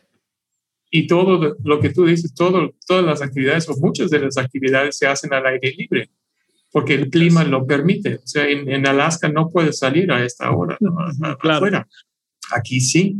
Y 0.92 1.08
todo 1.08 1.56
lo 1.64 1.80
que 1.80 1.90
tú 1.90 2.06
dices, 2.06 2.36
todo, 2.36 2.76
todas 2.86 3.04
las 3.04 3.24
actividades 3.24 3.68
o 3.68 3.76
muchas 3.78 4.12
de 4.12 4.20
las 4.20 4.38
actividades 4.38 4.96
se 4.96 5.08
hacen 5.08 5.34
al 5.34 5.48
aire 5.48 5.74
libre. 5.76 6.12
Porque 6.74 6.96
el 6.96 7.12
clima 7.12 7.44
lo 7.44 7.68
permite. 7.68 8.16
O 8.16 8.26
sea, 8.26 8.50
en, 8.50 8.86
Alaska 8.88 9.30
no 9.30 9.48
puedes 9.50 9.78
salir 9.78 10.12
a 10.12 10.26
esta 10.26 10.52
hora, 10.52 10.76
afuera. 11.22 11.88
Aquí 12.52 12.82
sí. 12.82 13.16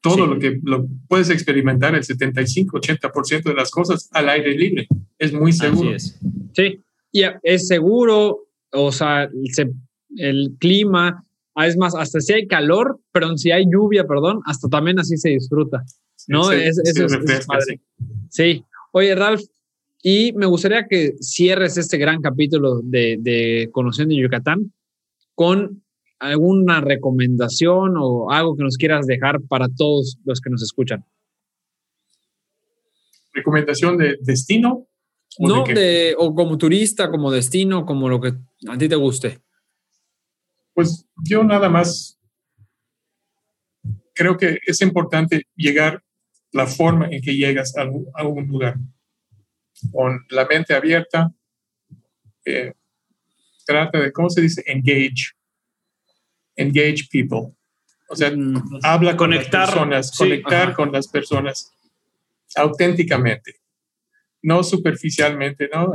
Todo 0.00 0.26
lo 0.26 0.38
que 0.38 0.58
lo 0.62 0.86
puedes 1.08 1.30
experimentar, 1.30 1.94
el 1.94 2.02
75-80% 2.02 3.44
de 3.44 3.54
las 3.54 3.70
cosas 3.70 4.08
al 4.12 4.28
aire 4.28 4.52
libre. 4.56 4.88
Es 5.16 5.32
muy 5.32 5.52
seguro. 5.52 5.96
Sí, 5.98 6.80
y 7.12 7.22
es 7.42 7.68
seguro, 7.68 8.48
o 8.72 8.92
sea, 8.92 9.28
el 10.16 10.56
clima, 10.58 11.24
ah, 11.54 11.66
es 11.66 11.76
más, 11.76 11.94
hasta 11.94 12.20
si 12.20 12.32
hay 12.32 12.46
calor, 12.48 13.00
pero 13.12 13.36
si 13.36 13.52
hay 13.52 13.64
lluvia, 13.70 14.04
perdón, 14.06 14.40
hasta 14.44 14.68
también 14.68 14.98
así 14.98 15.16
se 15.16 15.30
disfruta. 15.30 15.84
¿No? 16.26 16.44
Sí, 16.44 16.56
es, 16.56 16.78
eso 16.78 17.06
es, 17.06 17.46
padre. 17.46 17.80
Sí. 18.28 18.64
Oye, 18.92 19.14
Ralph, 19.14 19.42
y 20.02 20.32
me 20.32 20.46
gustaría 20.46 20.86
que 20.86 21.14
cierres 21.20 21.76
este 21.76 21.98
gran 21.98 22.20
capítulo 22.20 22.80
de, 22.82 23.16
de 23.20 23.68
Conociendo 23.72 24.14
Yucatán 24.14 24.72
con 25.34 25.82
alguna 26.20 26.80
recomendación 26.80 27.94
o 27.96 28.30
algo 28.30 28.56
que 28.56 28.64
nos 28.64 28.76
quieras 28.76 29.06
dejar 29.06 29.40
para 29.42 29.68
todos 29.68 30.18
los 30.24 30.40
que 30.40 30.50
nos 30.50 30.62
escuchan. 30.62 31.04
¿Recomendación 33.32 33.96
de 33.96 34.16
destino? 34.20 34.86
no, 35.38 35.64
de, 35.64 36.14
o 36.18 36.34
como 36.34 36.58
turista, 36.58 37.10
como 37.10 37.30
destino, 37.30 37.84
como 37.84 38.08
lo 38.08 38.20
que 38.20 38.34
a 38.68 38.78
ti 38.78 38.88
te 38.88 38.96
guste. 38.96 39.40
Pues 40.74 41.06
yo 41.24 41.44
nada 41.44 41.68
más 41.68 42.18
creo 44.14 44.36
que 44.36 44.58
es 44.66 44.80
importante 44.80 45.42
llegar 45.54 46.02
la 46.52 46.66
forma 46.66 47.08
en 47.10 47.20
que 47.20 47.36
llegas 47.36 47.76
a, 47.76 47.82
a 48.14 48.26
un 48.26 48.48
lugar 48.48 48.76
con 49.92 50.24
la 50.30 50.46
mente 50.46 50.74
abierta, 50.74 51.32
eh, 52.44 52.72
trata 53.66 54.00
de, 54.00 54.12
¿cómo 54.12 54.30
se 54.30 54.40
dice? 54.40 54.62
Engage. 54.66 55.32
Engage 56.56 57.08
people. 57.10 57.54
O 58.08 58.16
sea, 58.16 58.30
mm. 58.30 58.80
habla 58.82 59.16
con 59.16 59.30
las 59.30 59.48
personas, 59.48 60.16
conectar 60.16 60.74
con 60.74 60.90
las 60.90 61.06
personas 61.08 61.72
auténticamente, 62.56 63.56
no 64.42 64.62
superficialmente, 64.62 65.68
¿no? 65.72 65.92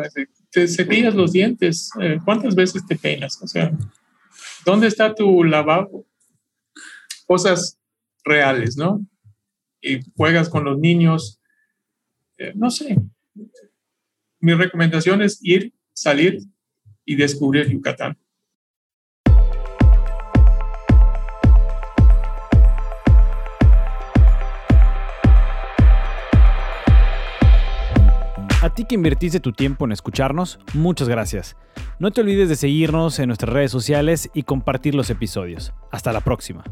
Te 0.51 0.67
cepillas 0.67 1.15
los 1.15 1.31
dientes, 1.31 1.89
eh, 1.99 2.19
¿cuántas 2.23 2.53
veces 2.53 2.85
te 2.85 2.95
peinas? 2.95 3.41
O 3.41 3.47
sea, 3.47 3.71
¿dónde 4.63 4.87
está 4.87 5.15
tu 5.15 5.43
lavabo? 5.43 6.05
Cosas 7.25 7.79
reales, 8.23 8.77
¿no? 8.77 9.03
Y 9.81 9.99
juegas 10.15 10.49
con 10.49 10.65
los 10.65 10.77
niños, 10.77 11.41
eh, 12.37 12.53
no 12.55 12.69
sé, 12.69 12.95
mi 14.43 14.53
recomendación 14.53 15.21
es 15.21 15.39
ir, 15.41 15.73
salir 15.93 16.39
y 17.05 17.15
descubrir 17.15 17.69
Yucatán. 17.69 18.17
A 28.61 28.73
ti 28.75 28.83
que 28.83 28.95
invertiste 28.95 29.39
tu 29.39 29.53
tiempo 29.53 29.85
en 29.85 29.93
escucharnos, 29.93 30.59
muchas 30.73 31.07
gracias. 31.07 31.55
No 31.99 32.11
te 32.11 32.19
olvides 32.19 32.49
de 32.49 32.57
seguirnos 32.57 33.19
en 33.19 33.27
nuestras 33.27 33.53
redes 33.53 33.71
sociales 33.71 34.29
y 34.33 34.43
compartir 34.43 34.93
los 34.93 35.09
episodios. 35.09 35.71
Hasta 35.89 36.11
la 36.11 36.19
próxima. 36.19 36.65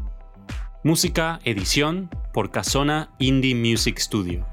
Música, 0.84 1.40
edición 1.44 2.10
por 2.34 2.50
Casona 2.50 3.14
Indie 3.18 3.54
Music 3.54 3.98
Studio. 3.98 4.46